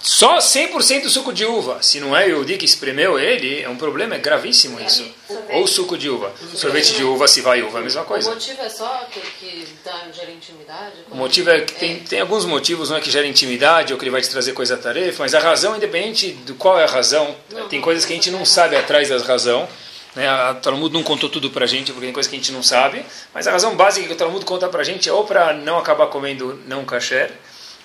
[0.01, 0.41] só vinho?
[0.41, 1.81] Só 100% suco de uva.
[1.81, 5.05] Se não é o Yehudi que espremeu ele, é um problema, é gravíssimo isso.
[5.51, 6.31] Ou suco de uva.
[6.55, 8.29] Sorvete de uva, se vai uva, é a mesma O coisa.
[8.29, 10.93] motivo é só que, que dá, gera intimidade?
[11.09, 14.03] O motivo é que tem, tem alguns motivos, não é que gera intimidade ou que
[14.05, 17.35] ele vai te trazer coisa tarefa, mas a razão, independente do qual é a razão,
[17.69, 19.67] tem coisas que a gente não sabe atrás da razão.
[20.15, 20.27] Né?
[20.27, 23.05] A Talmud não contou tudo pra gente, porque tem coisas que a gente não sabe,
[23.33, 26.07] mas a razão básica que o Talmud conta pra gente é ou para não acabar
[26.07, 27.31] comendo não kasher,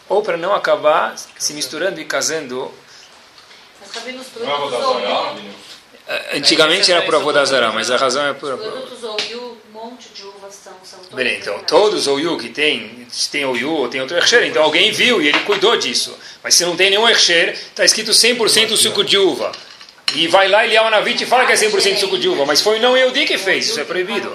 [0.08, 2.72] ou para não acabar se misturando e casando.
[6.08, 8.54] É Antigamente era por Avodazará, mas a razão é por...
[8.54, 12.48] os produtos Ouyu, um monte de uvas são, são todos Bem, então, todos Ouyu que
[12.48, 16.16] tem, se tem Ouyu ou tem outro Ercher, então alguém viu e ele cuidou disso.
[16.44, 19.50] Mas se não tem nenhum Ercher, está escrito 100% suco de uva.
[20.14, 22.78] E vai lá Eliyahu Navit e fala que é 100% suco de uva, mas foi
[22.78, 24.32] o não Yehudi que fez, isso é proibido.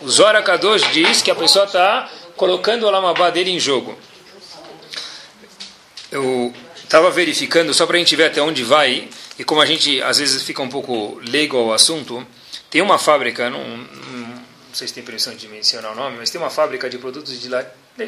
[0.00, 3.98] O Zora Kadosh diz que a pessoa está colocando o Lamabá dele em jogo.
[6.10, 6.52] Eu
[6.82, 9.08] estava verificando, só para a gente ver até onde vai,
[9.38, 12.26] e como a gente às vezes fica um pouco leigo ao assunto,
[12.68, 14.42] tem uma fábrica, não, não,
[14.72, 17.48] sei se tem permissão de mencionar o nome, mas tem uma fábrica de produtos de,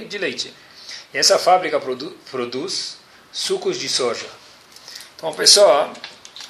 [0.05, 0.53] de leite.
[1.14, 2.96] E essa fábrica produ, produz
[3.32, 4.26] sucos de soja.
[5.16, 5.92] Então a pessoa,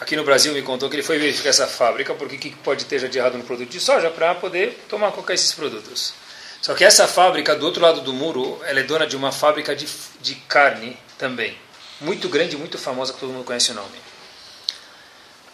[0.01, 2.87] aqui no Brasil, me contou que ele foi verificar essa fábrica, porque o que pode
[2.87, 6.15] ter já de errado no produto de soja, para poder tomar qualquer desses produtos.
[6.63, 9.77] Só que essa fábrica, do outro lado do muro, ela é dona de uma fábrica
[9.77, 9.87] de,
[10.21, 11.57] de carne também.
[12.01, 13.97] Muito grande, muito famosa, que todo mundo conhece o nome.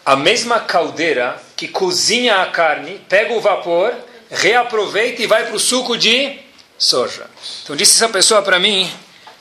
[0.03, 3.93] A mesma caldeira que cozinha a carne, pega o vapor,
[4.31, 6.39] reaproveita e vai para o suco de
[6.75, 7.29] soja.
[7.61, 8.91] Então disse essa pessoa para mim,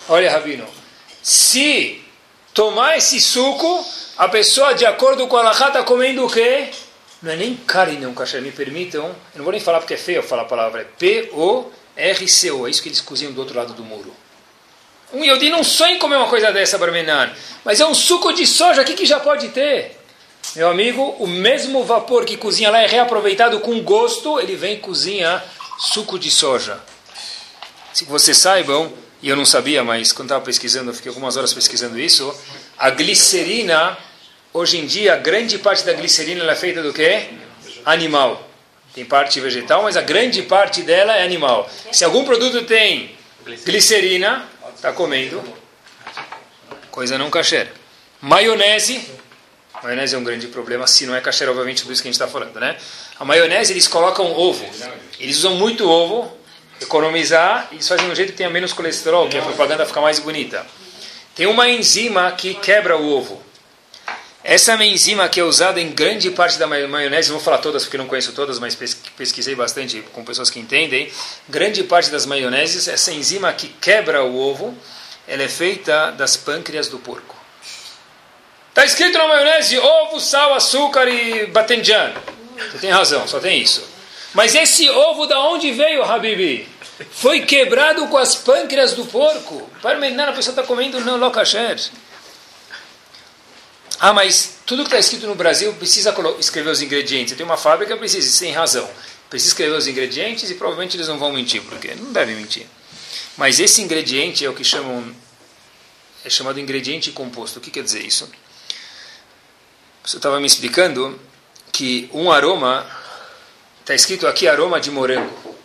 [0.06, 0.66] olha Rabino,
[1.22, 2.04] se
[2.52, 3.86] tomar esse suco,
[4.18, 6.68] a pessoa de acordo com a Allahá está comendo o quê?
[7.22, 9.96] Não é nem carne não, kasher, me permitam, eu não vou nem falar porque é
[9.96, 13.82] feio falar a palavra, é P-O-R-C-O, é isso que eles cozinham do outro lado do
[13.82, 14.14] muro.
[15.12, 17.34] Um Yodi não sonha em comer uma coisa dessa, Barmenar,
[17.64, 19.96] mas é um suco de soja, o que, que já pode ter?
[20.54, 24.78] Meu amigo, o mesmo vapor que cozinha lá é reaproveitado com gosto, ele vem e
[24.78, 25.42] cozinha
[25.78, 26.78] suco de soja.
[27.92, 28.92] Se vocês saibam,
[29.22, 32.34] e eu não sabia, mas quando estava pesquisando, eu fiquei algumas horas pesquisando isso,
[32.76, 33.96] a glicerina,
[34.52, 37.28] hoje em dia, grande parte da glicerina é feita do quê?
[37.84, 38.46] Animal.
[38.94, 41.68] Tem parte vegetal, mas a grande parte dela é animal.
[41.92, 43.16] Se algum produto tem
[43.64, 44.46] glicerina,
[44.78, 45.42] está comendo
[46.92, 47.68] coisa não kasher.
[48.20, 49.10] Maionese,
[49.82, 52.20] maionese é um grande problema, se não é kasher, obviamente, tudo isso que a gente
[52.20, 52.76] está falando, né?
[53.18, 54.64] A maionese, eles colocam ovo.
[55.18, 56.32] Eles usam muito ovo,
[56.80, 60.64] economizar, eles fazem um jeito que tenha menos colesterol, que a propaganda fica mais bonita.
[61.34, 63.42] Tem uma enzima que quebra o ovo.
[64.50, 67.84] Essa enzima que é usada em grande parte da ma- maionese, não vou falar todas
[67.84, 71.12] porque não conheço todas, mas pes- pesquisei bastante com pessoas que entendem.
[71.46, 74.74] Grande parte das maioneses, essa enzima que quebra o ovo,
[75.26, 77.36] ela é feita das pâncreas do porco.
[78.70, 82.14] Está escrito na maionese ovo, sal, açúcar e batenjan.
[82.72, 83.86] Você tem razão, só tem isso.
[84.32, 86.66] Mas esse ovo da onde veio, Habibi?
[87.10, 89.68] Foi quebrado com as pâncreas do porco.
[89.82, 91.78] Parmenar, a pessoa está comendo não lokasher.
[94.00, 97.36] Ah, mas tudo que está escrito no Brasil precisa escrever os ingredientes.
[97.36, 98.88] Tem uma fábrica, precisa, sem razão.
[99.28, 102.66] Precisa escrever os ingredientes e provavelmente eles não vão mentir, porque não devem mentir.
[103.36, 105.14] Mas esse ingrediente é o que chamam
[106.24, 107.58] é chamado ingrediente composto.
[107.58, 108.30] O que quer dizer isso?
[110.04, 111.18] Você estava me explicando
[111.72, 112.86] que um aroma
[113.80, 115.56] está escrito aqui aroma de morango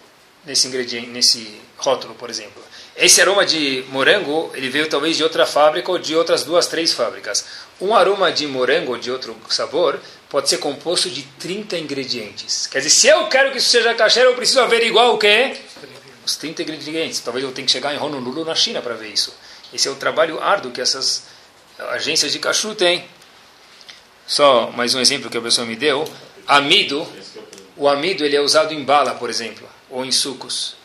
[0.45, 2.62] nesse ingrediente, nesse rótulo, por exemplo.
[2.95, 6.93] Esse aroma de morango ele veio talvez de outra fábrica ou de outras duas, três
[6.93, 7.45] fábricas.
[7.81, 12.67] Um aroma de morango ou de outro sabor pode ser composto de 30 ingredientes.
[12.67, 15.55] Quer dizer, se eu quero que isso seja kasher, eu preciso averiguar o que?
[16.25, 17.19] Os 30 ingredientes.
[17.19, 19.33] Talvez eu tenha que chegar em Honolulu, na China, para ver isso.
[19.73, 21.23] Esse é o trabalho árduo que essas
[21.89, 23.03] agências de kashrut têm.
[24.25, 26.07] Só mais um exemplo que a pessoa me deu.
[26.47, 27.07] Amido,
[27.75, 30.75] o amido ele é usado em bala, por exemplo, ou em sucos.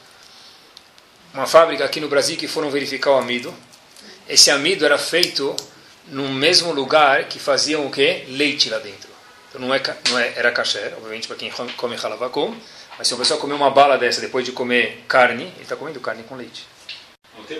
[1.34, 3.54] Uma fábrica aqui no Brasil que foram verificar o amido.
[4.28, 5.54] Esse amido era feito
[6.08, 8.24] no mesmo lugar que faziam o que?
[8.28, 9.08] Leite lá dentro.
[9.48, 12.54] Então não, é, não é, era kasher, obviamente para quem come halavakum,
[12.98, 16.00] mas se uma pessoa comer uma bala dessa depois de comer carne, ele está comendo
[16.00, 16.66] carne com leite.
[17.36, 17.58] Não tem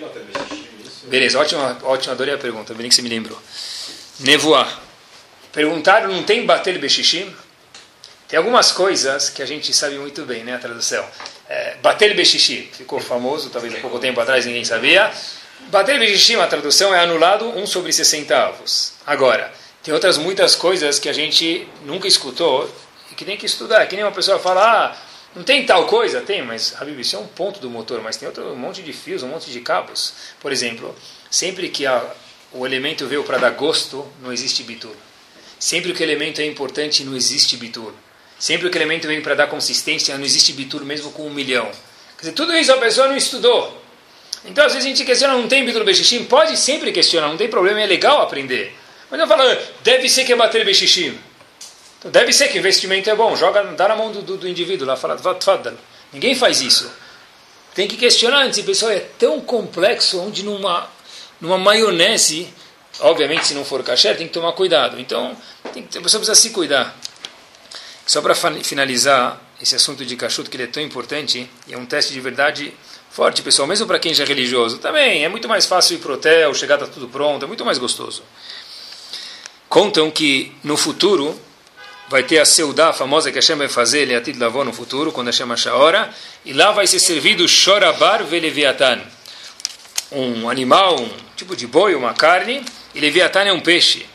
[0.85, 1.07] isso?
[1.07, 3.39] Beleza, ótima, ótima, adorei a pergunta, bem que você me lembrou.
[4.19, 4.79] Nevoar.
[5.51, 7.33] Perguntaram, não tem bater beshishim?
[8.27, 11.03] Tem algumas coisas que a gente sabe muito bem, né, a tradução.
[11.49, 15.11] É, bater beshishim, ficou famoso, talvez há pouco tempo atrás ninguém sabia.
[15.71, 18.93] Bater beshishim, a tradução é anulado 1 sobre 60 avos.
[19.03, 22.69] Agora, tem outras muitas coisas que a gente nunca escutou
[23.11, 23.87] e que tem que estudar.
[23.87, 24.97] Que nem uma pessoa fala, ah,
[25.35, 26.21] não tem tal coisa?
[26.21, 28.93] Tem, mas, Habib, isso é um ponto do motor, mas tem outro um monte de
[28.93, 30.13] fios, um monte de cabos.
[30.39, 30.95] Por exemplo,
[31.31, 32.03] sempre que a,
[32.51, 34.95] o elemento veio para dar gosto, não existe bitur.
[35.57, 37.93] Sempre que o elemento é importante, não existe bitur.
[38.39, 41.65] Sempre que o elemento vem para dar consistência, não existe bitur mesmo com um milhão.
[42.17, 43.83] Quer dizer, tudo isso a pessoa não estudou.
[44.45, 46.23] Então, às vezes a gente questiona, não tem bitur bexixim?
[46.23, 48.73] Pode sempre questionar, não tem problema, é legal aprender.
[49.11, 51.19] Mas não fala, deve ser que é bater bexixim.
[51.99, 54.87] Então, deve ser que investimento é bom, joga, dá na mão do, do, do indivíduo
[54.87, 55.73] lá, fala, tfaddal.
[56.13, 56.89] Ninguém faz isso.
[57.75, 60.89] Tem que questionar antes, pessoal, é tão complexo, onde numa,
[61.41, 62.53] numa maionese,
[63.01, 64.99] obviamente se não for cachê, tem que tomar cuidado.
[64.99, 65.35] Então,
[65.73, 66.97] tem, a pessoa precisa se cuidar.
[68.09, 71.85] Só para finalizar esse assunto de cachuto, que ele é tão importante, e é um
[71.85, 72.73] teste de verdade
[73.11, 76.11] forte, pessoal, mesmo para quem já é religioso, também é muito mais fácil ir para
[76.13, 78.23] o hotel, chegar, está tudo pronto, é muito mais gostoso.
[79.69, 81.39] Contam que no futuro
[82.09, 85.51] vai ter a seudá famosa que Hashem vai fazer, Leatid Lavó, no futuro, quando Hashem
[85.51, 86.09] achar a hora,
[86.43, 89.01] e lá vai ser servido Shorabar Veleviatan,
[90.11, 94.07] um animal, um tipo de boi, uma carne, e Leviatan é um peixe.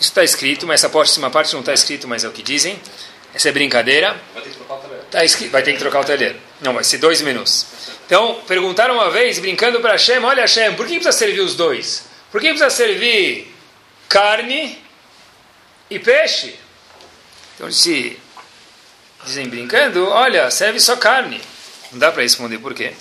[0.00, 2.80] Isso está escrito, mas essa próxima parte não está escrito, mas é o que dizem.
[3.34, 4.18] Essa é brincadeira.
[4.32, 5.00] Vai ter que trocar o talher.
[5.10, 6.36] Tá escrito, vai ter que trocar o talher.
[6.62, 7.66] Não, vai ser dois minutos.
[8.06, 12.06] Então, perguntaram uma vez, brincando para Hashem, olha Hashem, por que precisa servir os dois?
[12.32, 13.54] Por que precisa servir
[14.08, 14.82] carne
[15.90, 16.58] e peixe?
[17.54, 18.18] Então, se
[19.24, 21.42] dizem brincando, olha, serve só carne.
[21.92, 22.94] Não dá para responder por quê.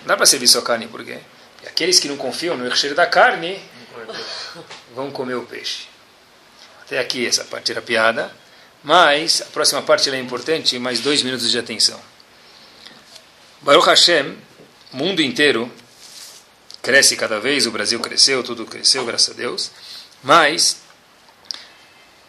[0.00, 1.18] Não dá para servir só carne por quê?
[1.64, 3.58] E aqueles que não confiam no cheiro da carne
[4.94, 5.87] vão comer o peixe.
[6.88, 8.34] Até aqui essa parte era piada,
[8.82, 12.00] mas a próxima parte é importante, mais dois minutos de atenção.
[13.60, 14.38] Baruch Hashem,
[14.90, 15.70] mundo inteiro
[16.80, 19.70] cresce cada vez, o Brasil cresceu, tudo cresceu, graças a Deus,
[20.22, 20.78] mas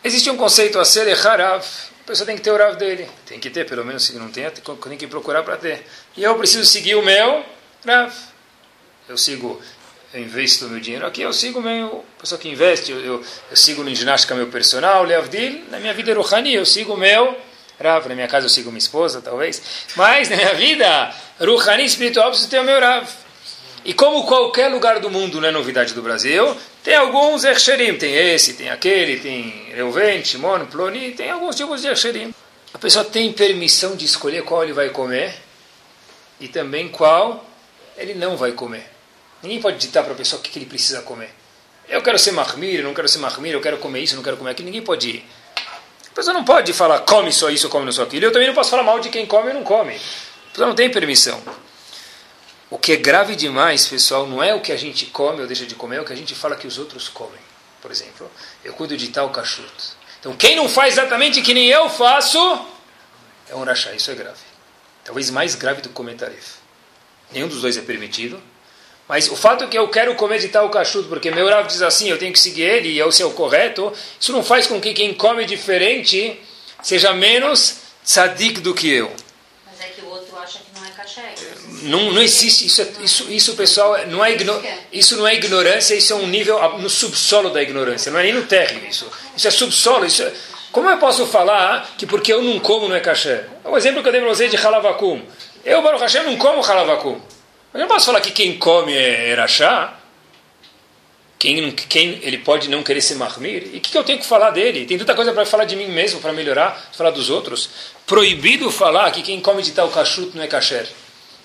[0.04, 3.40] existe um conceito a ser Harav, a pessoa tem que ter o Rav dele, tem
[3.40, 5.88] que ter, pelo menos se não tem, tem que procurar para ter.
[6.18, 7.46] E eu preciso seguir o meu
[7.86, 8.14] Rav.
[9.08, 9.62] Eu sigo
[10.14, 13.84] eu investo meu dinheiro aqui, eu sigo meu pessoa que investe, eu, eu, eu sigo
[13.84, 17.38] no ginástica meu personal, Leavdil, na minha vida Ruhani, eu sigo meu
[17.80, 19.62] Rav, na minha casa eu sigo minha esposa, talvez,
[19.96, 23.08] mas na minha vida Ruhani espiritual preciso ter o meu Rav.
[23.86, 28.14] E como qualquer lugar do mundo não é novidade do Brasil, tem alguns Echerim, tem
[28.14, 32.34] esse, tem aquele, tem Reuven, Shimon, Ploni, tem alguns tipos de Echerim.
[32.74, 35.34] A pessoa tem permissão de escolher qual ele vai comer
[36.40, 37.46] e também qual
[37.98, 38.99] ele não vai comer.
[39.42, 41.34] Ninguém pode ditar para a pessoa o que ele precisa comer.
[41.88, 44.24] Eu quero ser mahmir, eu não quero ser mahmir, eu quero comer isso, eu não
[44.24, 44.68] quero comer aquilo.
[44.68, 45.26] Ninguém pode ir.
[46.08, 48.26] A pessoa não pode falar come só isso, come só aquilo.
[48.26, 49.96] Eu também não posso falar mal de quem come e não come.
[49.96, 51.42] A pessoa não tem permissão.
[52.70, 55.66] O que é grave demais, pessoal, não é o que a gente come ou deixa
[55.66, 57.40] de comer, é o que a gente fala que os outros comem.
[57.82, 58.30] Por exemplo,
[58.64, 59.98] eu cuido de tal cachuto.
[60.20, 62.38] Então, quem não faz exatamente que nem eu faço,
[63.50, 63.94] é um rachá.
[63.94, 64.38] Isso é grave.
[65.04, 66.58] Talvez mais grave do que comer taref.
[67.32, 68.40] Nenhum dos dois é permitido.
[69.10, 71.82] Mas o fato é que eu quero comer de tal cachuto, porque meu Rav diz
[71.82, 74.80] assim, eu tenho que seguir ele e é o seu correto, isso não faz com
[74.80, 76.40] que quem come diferente
[76.84, 79.12] seja menos tzadik do que eu.
[79.66, 81.34] Mas é que o outro acha que não é caché.
[81.82, 84.62] Não, não existe isso, é- isso, isso pessoal, não é igno,
[84.94, 88.34] isso não é ignorância, isso é um nível no subsolo da ignorância, não é nem
[88.34, 89.10] no térreo isso.
[89.36, 90.32] Isso é subsolo, isso é,
[90.72, 93.44] como eu posso falar que porque eu não como não é caché?
[93.66, 95.20] É um exemplo que eu dei para vocês de halavakum.
[95.66, 97.20] Eu, Baruch Hashem, não como halavakum.
[97.72, 99.96] Mas eu não posso falar que quem come é erachá.
[101.38, 103.64] Quem, quem ele pode não querer ser marmir.
[103.74, 104.86] E o que, que, eu tenho que falar dele?
[104.86, 107.70] Tem tanta coisa para falar de mim mesmo, para melhorar, falar dos outros.
[108.06, 110.88] Proibido falar que quem come de tal cachuto não é kasher.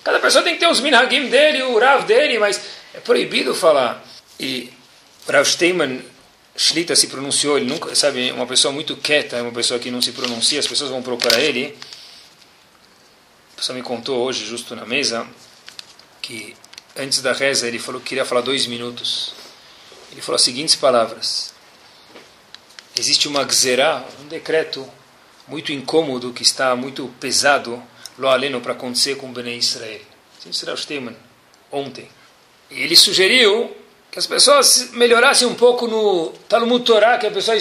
[0.03, 2.61] Cada pessoa tem que ter os minhagim dele, o rav dele, mas
[2.93, 4.03] é proibido falar.
[4.39, 4.69] E
[5.27, 6.03] Rav Steinman
[6.57, 10.13] Shlita se pronunciou, ele nunca, sabe, uma pessoa muito quieta, uma pessoa que não se
[10.13, 11.75] pronuncia, as pessoas vão procurar ele.
[13.53, 15.27] A pessoa me contou hoje, justo na mesa,
[16.25, 16.55] que
[16.97, 19.33] antes da reza ele falou que queria falar dois minutos.
[20.11, 21.53] Ele falou as seguintes palavras:
[22.97, 24.89] Existe uma gzerá, um decreto
[25.47, 27.81] muito incômodo que está muito pesado,
[28.17, 30.01] lo aleno, para acontecer com o Bnei Israel.
[31.71, 32.09] Ontem.
[32.71, 33.75] E ele sugeriu
[34.09, 37.55] que as pessoas melhorassem um pouco no Talmud Torá, que a pessoa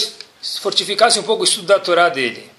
[0.61, 2.51] fortificasse um pouco o estudo da Torá dele.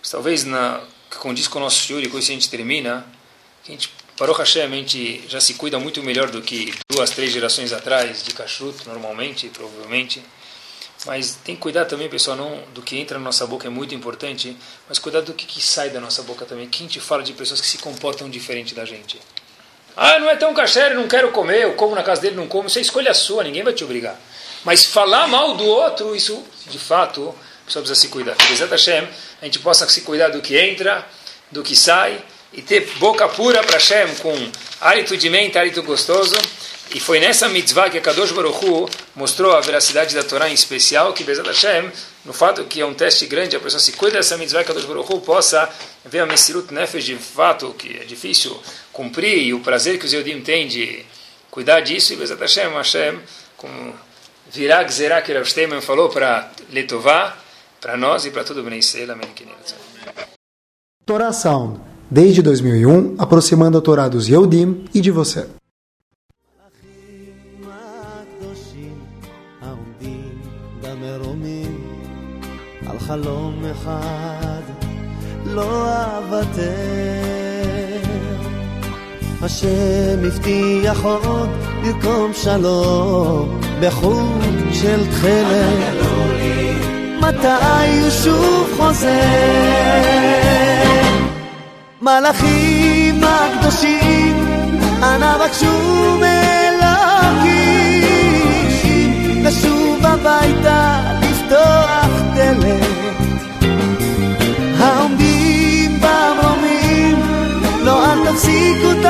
[0.00, 3.06] Mas talvez, na, que condiz com o nosso shiur, e com isso a gente termina,
[3.62, 7.10] que a gente, Baruch Hashem, a gente já se cuida muito melhor do que duas,
[7.10, 10.22] três gerações atrás de kashrut, normalmente, provavelmente.
[11.04, 13.92] Mas tem que cuidar também, pessoal, não do que entra na nossa boca é muito
[13.92, 14.56] importante,
[14.88, 16.68] mas cuidar do que, que sai da nossa boca também.
[16.68, 19.20] Quem te fala de pessoas que se comportam diferente da gente?
[19.96, 22.68] Ah, não é tão kasher, não quero comer, eu como na casa dele, não como.
[22.68, 24.18] Isso é escolha sua, ninguém vai te obrigar.
[24.64, 28.36] Mas falar mal do outro, isso de fato, a pessoa precisa se cuidar.
[28.48, 29.08] Bezat Hashem,
[29.42, 31.04] a gente possa se cuidar do que entra,
[31.50, 32.24] do que sai,
[32.56, 34.34] e ter boca pura para Hashem, com
[34.80, 36.36] hálito de mente, hálito gostoso.
[36.94, 40.54] E foi nessa mitzvah que a Kadosh Baruch Hu mostrou a veracidade da Torá em
[40.54, 41.90] especial, que Bezat Hashem,
[42.24, 44.74] no fato que é um teste grande, a pessoa se cuida dessa mitzvah, que a
[44.74, 45.68] Kadosh Baruch Hu possa
[46.04, 48.56] ver a Messirut Nefesh de fato, que é difícil
[48.92, 51.04] cumprir, e o prazer que os Eudim têm de
[51.50, 53.18] cuidar disso, e Bezat Hashem, Hashem,
[53.56, 53.94] como
[54.52, 55.46] virá Gzerá que Rav
[55.80, 57.36] falou para Letová,
[57.80, 59.12] para nós e para todo o Bnei Israel.
[59.12, 59.28] Amém.
[61.04, 61.80] Torá Sound,
[62.13, 65.47] desde 2001, aproximando a Torá dos Yehudim e de você.
[73.09, 74.61] חלום אחד
[75.45, 75.87] לא
[76.17, 76.61] אוותר.
[79.41, 81.49] השם הבטיח עוד
[81.83, 86.05] לרקום שלום בחוט של תכלת.
[87.21, 89.09] מתי הוא שוב חוזר?
[92.04, 94.46] מלאכים הקדושים,
[95.02, 97.54] אנא בקשו מאלוקים
[99.44, 102.86] לשוב הביתה, לפתוח דלת.
[104.78, 107.20] העומדים במרומים,
[107.82, 109.04] לא אל תפסיקו את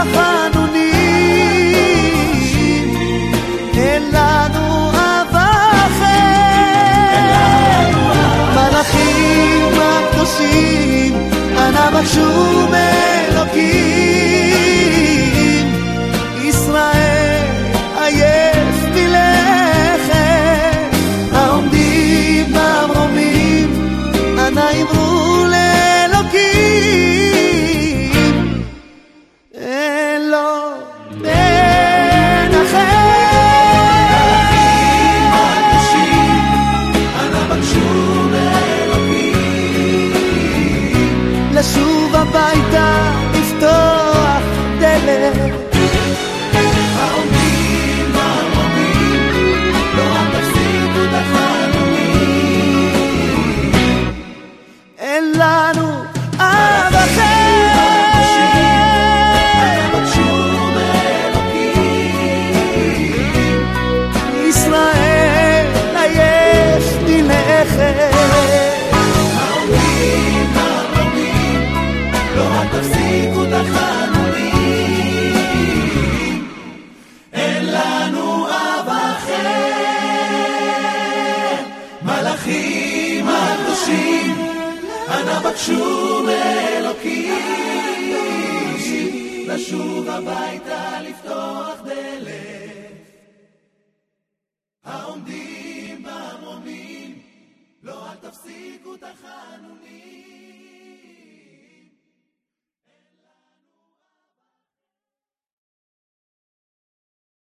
[11.94, 13.03] 把出门。